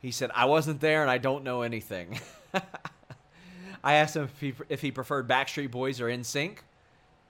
He 0.00 0.10
said, 0.10 0.32
"I 0.34 0.46
wasn't 0.46 0.80
there 0.80 1.02
and 1.02 1.10
I 1.10 1.18
don't 1.18 1.44
know 1.44 1.62
anything." 1.62 2.18
I 3.84 3.94
asked 3.94 4.16
him 4.16 4.24
if 4.24 4.40
he, 4.40 4.54
if 4.68 4.80
he 4.80 4.90
preferred 4.90 5.28
Backstreet 5.28 5.70
Boys 5.70 6.00
or 6.00 6.06
NSYNC. 6.06 6.58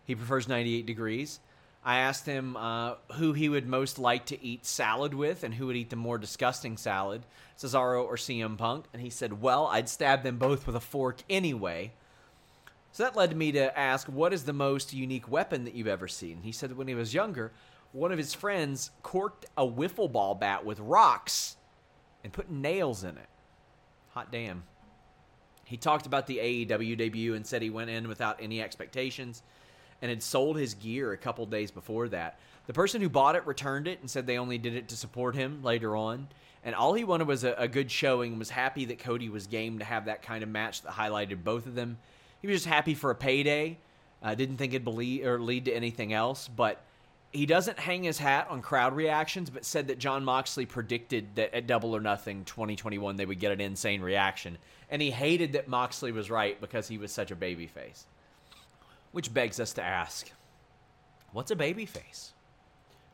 He 0.05 0.15
prefers 0.15 0.49
98 0.49 0.87
Degrees. 0.87 1.41
I 1.85 1.99
asked 1.99 2.27
him 2.27 2.57
uh, 2.57 2.95
who 3.15 3.33
he 3.33 3.49
would 3.49 3.67
most 3.67 3.99
like 3.99 4.27
to 4.27 4.45
eat 4.45 4.65
salad 4.65 5.15
with 5.15 5.43
and 5.43 5.55
who 5.55 5.67
would 5.67 5.77
eat 5.77 5.91
the 5.91 5.97
more 5.97 6.17
disgusting 6.17 6.77
salad, 6.77 7.23
Cesaro 7.59 8.05
or 8.05 8.15
CM 8.15 8.57
Punk. 8.57 8.85
And 8.93 9.03
he 9.03 9.11
said, 9.11 9.43
Well, 9.43 9.67
I'd 9.67 9.89
stab 9.89 10.23
them 10.23 10.39
both 10.39 10.67
with 10.67 10.77
a 10.77 10.81
fork 10.81 11.23
anyway. 11.29 11.93
So 12.93 13.03
that 13.03 13.17
led 13.17 13.37
me 13.37 13.51
to 13.53 13.77
ask, 13.77 14.07
What 14.07 14.33
is 14.33 14.45
the 14.45 14.53
most 14.53 14.93
unique 14.93 15.29
weapon 15.29 15.65
that 15.65 15.75
you've 15.75 15.89
ever 15.89 16.07
seen? 16.07 16.43
He 16.43 16.53
said 16.53 16.77
when 16.77 16.89
he 16.89 16.95
was 16.95 17.15
younger, 17.15 17.53
one 17.91 18.13
of 18.13 18.19
his 18.19 18.33
friends 18.33 18.93
corked 19.03 19.47
a 19.57 19.67
wiffle 19.67 20.11
ball 20.11 20.37
bat 20.37 20.65
with 20.65 20.79
rocks 20.79 21.57
and 22.23 22.33
put 22.33 22.49
nails 22.49 23.03
in 23.03 23.17
it. 23.17 23.29
Hot 24.11 24.31
damn. 24.31 24.63
He 25.65 25.77
talked 25.77 26.07
about 26.07 26.27
the 26.27 26.39
AEW 26.39 26.97
debut 26.97 27.35
and 27.35 27.45
said 27.45 27.61
he 27.61 27.71
went 27.71 27.91
in 27.91 28.07
without 28.07 28.39
any 28.41 28.63
expectations 28.63 29.43
and 30.03 30.11
had 30.11 30.23
sold 30.23 30.59
his 30.59 30.75
gear 30.75 31.13
a 31.13 31.17
couple 31.17 31.47
days 31.47 31.71
before 31.71 32.09
that. 32.09 32.39
The 32.67 32.73
person 32.73 33.01
who 33.01 33.09
bought 33.09 33.37
it 33.37 33.47
returned 33.47 33.89
it 33.89 34.01
and 34.01 34.11
said 34.11 34.27
they 34.27 34.39
only 34.39 34.59
did 34.59 34.75
it 34.75 34.89
to 34.89 34.97
support 34.97 35.35
him 35.35 35.63
later 35.63 35.97
on. 35.97 36.29
And 36.65 36.75
all 36.75 36.93
he 36.95 37.05
wanted 37.05 37.27
was 37.27 37.45
a, 37.45 37.55
a 37.55 37.67
good 37.67 37.91
showing, 37.91 38.33
and 38.33 38.39
was 38.39 38.51
happy 38.51 38.85
that 38.87 38.99
Cody 38.99 39.29
was 39.29 39.47
game 39.47 39.79
to 39.79 39.85
have 39.85 40.05
that 40.05 40.23
kind 40.23 40.43
of 40.43 40.49
match 40.49 40.83
that 40.83 40.93
highlighted 40.93 41.43
both 41.43 41.67
of 41.67 41.75
them. 41.75 41.99
He 42.41 42.47
was 42.47 42.59
just 42.59 42.67
happy 42.67 42.95
for 42.95 43.11
a 43.11 43.15
payday. 43.15 43.79
Uh, 44.23 44.35
didn't 44.35 44.59
think 44.59 44.73
it'd 44.73 44.85
believe, 44.85 45.27
or 45.27 45.41
lead 45.41 45.65
to 45.65 45.73
anything 45.73 46.13
else, 46.13 46.47
but 46.47 46.85
he 47.33 47.47
doesn't 47.47 47.79
hang 47.79 48.05
his 48.05 48.19
hat 48.19 48.47
on 48.51 48.63
crowd 48.63 48.95
reactions, 48.95 49.51
but 49.51 49.65
said 49.65 49.89
that 49.89 49.99
Jon 49.99 50.25
Moxley 50.25 50.67
predicted 50.67 51.35
that 51.37 51.55
at 51.55 51.67
Double 51.67 51.97
or 51.97 52.01
Nothing 52.01 52.45
2021 52.45 53.17
they 53.17 53.27
would 53.27 53.41
get 53.41 53.53
an 53.53 53.61
insane 53.61 54.03
reaction. 54.03 54.59
And 54.91 55.01
he 55.01 55.11
hated 55.11 55.55
that 55.55 55.67
Moxley 55.67 56.13
was 56.13 56.31
right 56.31 56.61
because 56.61 56.87
he 56.87 56.99
was 56.99 57.11
such 57.11 57.31
a 57.31 57.37
babyface. 57.37 58.05
Which 59.13 59.33
begs 59.33 59.61
us 59.61 59.73
to 59.75 59.83
ask 59.83 60.31
what's 61.33 61.51
a 61.51 61.57
baby 61.57 61.87
face? 61.87 62.33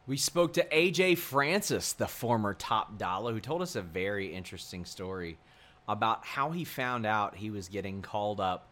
We 0.07 0.17
spoke 0.17 0.55
to 0.55 0.65
AJ 0.65 1.19
Francis, 1.19 1.93
the 1.93 2.09
former 2.09 2.55
top 2.55 2.97
dollar, 2.97 3.33
who 3.33 3.41
told 3.41 3.61
us 3.61 3.77
a 3.77 3.83
very 3.83 4.33
interesting 4.35 4.87
story 4.87 5.37
about 5.87 6.25
how 6.25 6.51
he 6.51 6.65
found 6.65 7.05
out 7.05 7.37
he 7.37 7.51
was 7.51 7.69
getting 7.69 8.01
called 8.01 8.41
up 8.41 8.69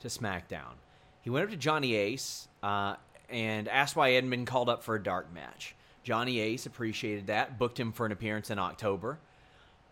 to 0.00 0.08
SmackDown. 0.08 0.74
He 1.22 1.30
went 1.30 1.44
up 1.44 1.50
to 1.50 1.56
Johnny 1.56 1.94
Ace 1.94 2.46
uh, 2.62 2.94
and 3.28 3.66
asked 3.68 3.96
why 3.96 4.10
he 4.10 4.14
hadn't 4.14 4.30
been 4.30 4.44
called 4.44 4.68
up 4.68 4.82
for 4.84 4.94
a 4.94 5.02
dark 5.02 5.32
match. 5.32 5.74
Johnny 6.04 6.38
Ace 6.38 6.66
appreciated 6.66 7.26
that, 7.26 7.58
booked 7.58 7.78
him 7.78 7.92
for 7.92 8.06
an 8.06 8.12
appearance 8.12 8.50
in 8.50 8.58
October. 8.58 9.18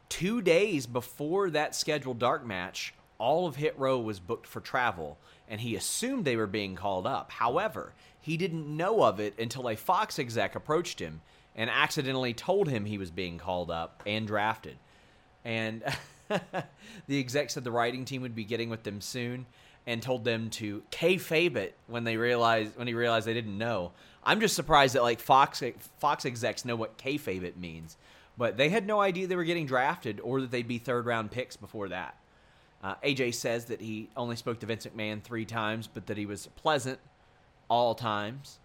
Two 0.09 0.41
days 0.41 0.87
before 0.87 1.51
that 1.51 1.75
scheduled 1.75 2.19
dark 2.19 2.47
match, 2.47 2.95
all 3.19 3.47
of 3.47 3.57
Hit 3.57 3.79
Row 3.79 3.99
was 3.99 4.21
booked 4.21 4.47
for 4.47 4.61
travel, 4.61 5.19
and 5.49 5.61
he 5.61 5.77
assumed 5.77 6.25
they 6.25 6.37
were 6.37 6.47
being 6.47 6.75
called 6.75 7.07
up. 7.07 7.31
However, 7.31 7.93
he 8.21 8.37
didn't 8.37 8.77
know 8.77 9.03
of 9.03 9.21
it 9.21 9.39
until 9.39 9.69
a 9.69 9.77
Fox 9.77 10.19
exec 10.19 10.55
approached 10.55 10.99
him 10.99 11.21
and 11.55 11.71
accidentally 11.71 12.35
told 12.35 12.69
him 12.69 12.85
he 12.85 12.99
was 12.99 13.11
being 13.11 13.39
called 13.39 13.71
up 13.71 14.03
and 14.07 14.27
drafted. 14.27 14.77
And 15.45 15.83
the 16.29 17.21
exec 17.21 17.51
said 17.51 17.65
the 17.65 17.71
writing 17.71 18.05
team 18.05 18.23
would 18.23 18.35
be 18.35 18.45
getting 18.45 18.69
with 18.69 18.83
them 18.83 19.01
soon 19.01 19.47
and 19.87 20.03
told 20.03 20.25
them 20.25 20.51
to 20.51 20.83
kayfabe 20.91 21.57
it 21.57 21.77
when 21.87 22.05
they 22.05 22.17
realized 22.17 22.77
when 22.77 22.89
he 22.89 22.95
realized 22.95 23.27
they 23.27 23.35
didn't 23.35 23.57
know. 23.57 23.93
I'm 24.25 24.41
just 24.41 24.57
surprised 24.57 24.97
that 24.97 25.03
like 25.03 25.21
Fox 25.21 25.63
Fox 25.99 26.25
execs 26.25 26.65
know 26.65 26.77
what 26.77 26.99
kayfabe 26.99 27.45
it 27.45 27.57
means, 27.57 27.97
but 28.37 28.57
they 28.57 28.69
had 28.69 28.87
no 28.87 29.01
idea 29.01 29.27
they 29.27 29.37
were 29.37 29.45
getting 29.45 29.67
drafted 29.67 30.21
or 30.21 30.41
that 30.41 30.51
they'd 30.51 30.69
be 30.69 30.79
third 30.79 31.07
round 31.07 31.31
picks 31.31 31.57
before 31.57 31.89
that. 31.89 32.17
Uh, 32.83 32.95
AJ 33.05 33.35
says 33.35 33.67
that 33.67 33.81
he 33.81 34.09
only 34.17 34.37
spoke 34.37 34.61
to 34.61 34.67
Vince 34.67 34.87
McMahon 34.87 35.23
three 35.23 35.45
times, 35.45 35.89
but 35.93 36.07
that 36.07 36.17
he 36.17 36.27
was 36.27 36.47
pleasant 36.57 36.99
all 37.69 37.95
times. 37.95 38.59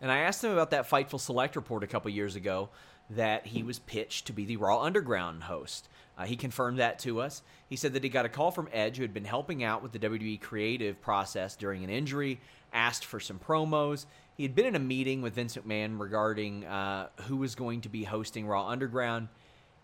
And 0.00 0.10
I 0.10 0.18
asked 0.18 0.42
him 0.42 0.52
about 0.52 0.70
that 0.70 0.88
Fightful 0.88 1.20
Select 1.20 1.56
report 1.56 1.82
a 1.82 1.86
couple 1.86 2.10
years 2.10 2.36
ago 2.36 2.68
that 3.10 3.46
he 3.46 3.62
was 3.62 3.78
pitched 3.78 4.26
to 4.26 4.32
be 4.32 4.44
the 4.44 4.56
Raw 4.56 4.80
Underground 4.82 5.44
host. 5.44 5.88
Uh, 6.16 6.24
he 6.24 6.36
confirmed 6.36 6.78
that 6.78 6.98
to 7.00 7.20
us. 7.20 7.42
He 7.68 7.76
said 7.76 7.92
that 7.92 8.04
he 8.04 8.08
got 8.08 8.24
a 8.24 8.28
call 8.28 8.50
from 8.50 8.68
Edge, 8.72 8.96
who 8.96 9.02
had 9.02 9.14
been 9.14 9.24
helping 9.24 9.64
out 9.64 9.82
with 9.82 9.92
the 9.92 9.98
WWE 9.98 10.40
creative 10.40 11.00
process 11.00 11.56
during 11.56 11.84
an 11.84 11.90
injury, 11.90 12.40
asked 12.72 13.04
for 13.04 13.20
some 13.20 13.38
promos. 13.38 14.06
He 14.36 14.42
had 14.42 14.54
been 14.54 14.66
in 14.66 14.74
a 14.74 14.80
meeting 14.80 15.22
with 15.22 15.34
Vince 15.34 15.56
McMahon 15.56 15.98
regarding 15.98 16.64
uh, 16.64 17.08
who 17.22 17.36
was 17.36 17.54
going 17.54 17.82
to 17.82 17.88
be 17.88 18.04
hosting 18.04 18.46
Raw 18.46 18.68
Underground. 18.68 19.28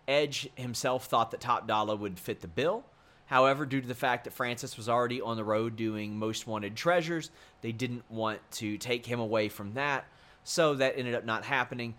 Edge 0.07 0.49
himself 0.55 1.05
thought 1.05 1.31
that 1.31 1.41
Top 1.41 1.67
Dollar 1.67 1.95
would 1.95 2.19
fit 2.19 2.41
the 2.41 2.47
bill. 2.47 2.83
However, 3.31 3.65
due 3.65 3.79
to 3.79 3.87
the 3.87 3.95
fact 3.95 4.25
that 4.25 4.33
Francis 4.33 4.75
was 4.75 4.89
already 4.89 5.21
on 5.21 5.37
the 5.37 5.43
road 5.45 5.77
doing 5.77 6.19
Most 6.19 6.47
Wanted 6.47 6.75
Treasures, 6.75 7.31
they 7.61 7.71
didn't 7.71 8.03
want 8.11 8.39
to 8.51 8.77
take 8.77 9.05
him 9.05 9.21
away 9.21 9.47
from 9.47 9.75
that, 9.75 10.05
so 10.43 10.73
that 10.75 10.95
ended 10.97 11.15
up 11.15 11.23
not 11.23 11.45
happening. 11.45 11.95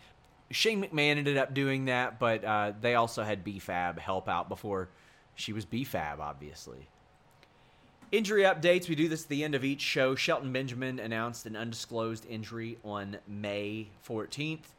Shane 0.51 0.85
McMahon 0.85 1.17
ended 1.17 1.39
up 1.39 1.55
doing 1.55 1.87
that, 1.87 2.19
but 2.19 2.45
uh, 2.45 2.75
they 2.79 2.97
also 2.97 3.23
had 3.23 3.45
B-Fab 3.45 3.99
help 3.99 4.29
out 4.29 4.51
before 4.51 4.91
she 5.35 5.55
was 5.55 5.65
B-Fab, 5.65 6.21
obviously. 6.21 6.87
Injury 8.11 8.43
updates. 8.43 8.91
We 8.91 8.95
do 8.95 9.09
this 9.09 9.23
at 9.23 9.31
the 9.31 9.43
end 9.43 9.55
of 9.55 9.65
each 9.65 9.81
show. 9.81 10.15
Shelton 10.15 10.53
Benjamin 10.53 10.99
announced 10.99 11.47
an 11.47 11.57
undisclosed 11.57 12.27
injury 12.27 12.77
on 12.85 13.17
May 13.27 13.89
14th. 14.07 14.75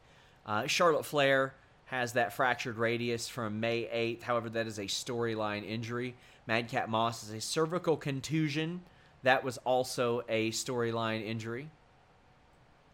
Uh, 0.46 0.68
Charlotte 0.68 1.04
Flair 1.04 1.54
has 1.86 2.14
that 2.14 2.32
fractured 2.32 2.78
radius 2.78 3.28
from 3.28 3.60
May 3.60 3.82
8th. 3.84 4.22
However, 4.22 4.48
that 4.50 4.66
is 4.66 4.78
a 4.78 4.84
storyline 4.84 5.68
injury. 5.68 6.14
Madcap 6.46 6.88
Moss 6.88 7.22
is 7.22 7.30
a 7.30 7.40
cervical 7.40 7.96
contusion. 7.96 8.82
That 9.22 9.44
was 9.44 9.58
also 9.58 10.22
a 10.28 10.50
storyline 10.50 11.24
injury. 11.24 11.68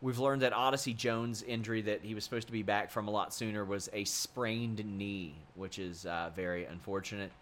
We've 0.02 0.18
learned 0.18 0.42
that 0.42 0.54
Odyssey 0.54 0.94
Jones' 0.94 1.42
injury 1.42 1.82
that 1.82 2.02
he 2.02 2.14
was 2.14 2.24
supposed 2.24 2.46
to 2.46 2.52
be 2.52 2.62
back 2.62 2.90
from 2.90 3.06
a 3.06 3.10
lot 3.10 3.34
sooner 3.34 3.64
was 3.64 3.90
a 3.92 4.04
sprained 4.04 4.82
knee, 4.84 5.34
which 5.54 5.78
is 5.78 6.06
uh, 6.06 6.30
very 6.34 6.64
unfortunate. 6.64 7.32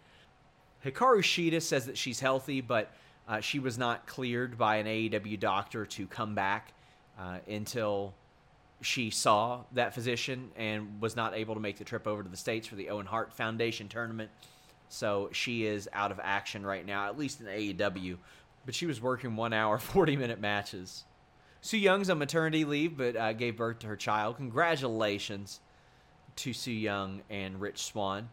Hikaru 0.83 1.19
Shida 1.19 1.61
says 1.61 1.85
that 1.85 1.97
she's 1.97 2.19
healthy, 2.19 2.59
but 2.61 2.91
uh, 3.27 3.39
she 3.39 3.59
was 3.59 3.77
not 3.77 4.07
cleared 4.07 4.57
by 4.57 4.77
an 4.77 4.87
AEW 4.87 5.39
doctor 5.39 5.85
to 5.85 6.07
come 6.07 6.35
back 6.35 6.73
uh, 7.17 7.37
until 7.47 8.13
she 8.81 9.09
saw 9.09 9.63
that 9.73 9.93
physician 9.93 10.51
and 10.55 11.01
was 11.01 11.15
not 11.15 11.35
able 11.35 11.53
to 11.55 11.59
make 11.59 11.77
the 11.77 11.83
trip 11.83 12.07
over 12.07 12.23
to 12.23 12.29
the 12.29 12.37
States 12.37 12.67
for 12.67 12.75
the 12.75 12.89
Owen 12.89 13.05
Hart 13.05 13.33
Foundation 13.33 13.89
tournament. 13.89 14.31
So 14.87 15.29
she 15.31 15.65
is 15.65 15.89
out 15.93 16.11
of 16.11 16.19
action 16.21 16.65
right 16.65 16.85
now, 16.85 17.07
at 17.07 17.17
least 17.17 17.41
in 17.41 17.47
AEW. 17.47 18.17
But 18.65 18.75
she 18.75 18.85
was 18.85 19.01
working 19.01 19.35
one 19.35 19.53
hour, 19.53 19.77
40 19.79 20.15
minute 20.15 20.39
matches. 20.39 21.03
Su 21.61 21.77
Yung's 21.77 22.09
on 22.09 22.17
maternity 22.19 22.63
leave, 22.63 22.95
but 22.95 23.15
uh, 23.15 23.33
gave 23.33 23.57
birth 23.57 23.79
to 23.79 23.87
her 23.87 23.97
child. 23.97 24.37
Congratulations 24.37 25.59
to 26.37 26.53
Sue 26.53 26.71
Young 26.71 27.21
and 27.29 27.59
Rich 27.59 27.83
Swann. 27.83 28.29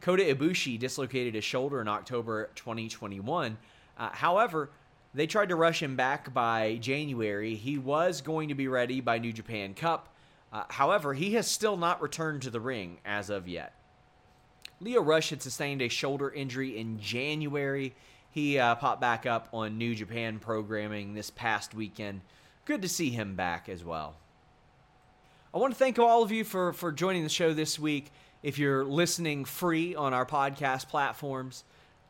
Kota 0.00 0.22
Ibushi 0.22 0.78
dislocated 0.78 1.34
his 1.34 1.44
shoulder 1.44 1.80
in 1.80 1.86
October 1.86 2.50
2021. 2.54 3.58
Uh, 3.98 4.08
however, 4.12 4.70
they 5.14 5.26
tried 5.26 5.50
to 5.50 5.56
rush 5.56 5.82
him 5.82 5.96
back 5.96 6.32
by 6.32 6.78
January. 6.80 7.54
He 7.54 7.78
was 7.78 8.20
going 8.20 8.48
to 8.48 8.54
be 8.54 8.68
ready 8.68 9.00
by 9.00 9.18
New 9.18 9.32
Japan 9.32 9.74
Cup. 9.74 10.08
Uh, 10.52 10.64
however, 10.68 11.14
he 11.14 11.34
has 11.34 11.50
still 11.50 11.76
not 11.76 12.02
returned 12.02 12.42
to 12.42 12.50
the 12.50 12.60
ring 12.60 12.98
as 13.04 13.30
of 13.30 13.48
yet. 13.48 13.74
Lio 14.80 15.00
Rush 15.00 15.30
had 15.30 15.42
sustained 15.42 15.80
a 15.80 15.88
shoulder 15.88 16.30
injury 16.30 16.76
in 16.76 16.98
January. 16.98 17.94
He 18.30 18.58
uh, 18.58 18.74
popped 18.74 19.00
back 19.00 19.26
up 19.26 19.48
on 19.52 19.78
New 19.78 19.94
Japan 19.94 20.38
programming 20.38 21.14
this 21.14 21.30
past 21.30 21.74
weekend. 21.74 22.22
Good 22.64 22.82
to 22.82 22.88
see 22.88 23.10
him 23.10 23.36
back 23.36 23.68
as 23.68 23.84
well. 23.84 24.16
I 25.54 25.58
want 25.58 25.72
to 25.72 25.78
thank 25.78 25.98
all 25.98 26.22
of 26.22 26.32
you 26.32 26.44
for, 26.44 26.72
for 26.72 26.90
joining 26.90 27.22
the 27.22 27.28
show 27.28 27.52
this 27.52 27.78
week. 27.78 28.10
If 28.42 28.58
you're 28.58 28.84
listening 28.84 29.44
free 29.44 29.94
on 29.94 30.14
our 30.14 30.26
podcast 30.26 30.88
platforms, 30.88 31.64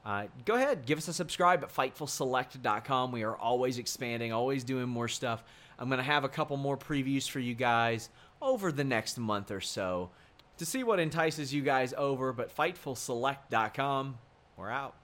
uh, 0.04 0.26
go 0.44 0.54
ahead, 0.54 0.84
give 0.84 0.98
us 0.98 1.08
a 1.08 1.12
subscribe 1.12 1.62
at 1.62 1.74
FightfulSelect.com. 1.74 3.12
We 3.12 3.22
are 3.22 3.36
always 3.36 3.78
expanding, 3.78 4.32
always 4.32 4.64
doing 4.64 4.88
more 4.88 5.08
stuff. 5.08 5.44
I'm 5.78 5.88
going 5.88 5.98
to 5.98 6.04
have 6.04 6.24
a 6.24 6.28
couple 6.28 6.56
more 6.56 6.76
previews 6.76 7.28
for 7.28 7.38
you 7.38 7.54
guys 7.54 8.08
over 8.40 8.72
the 8.72 8.84
next 8.84 9.18
month 9.18 9.50
or 9.50 9.60
so 9.60 10.10
to 10.58 10.66
see 10.66 10.84
what 10.84 10.98
entices 10.98 11.52
you 11.52 11.62
guys 11.62 11.94
over. 11.96 12.32
But 12.32 12.54
FightfulSelect.com, 12.54 14.18
we're 14.56 14.70
out. 14.70 14.94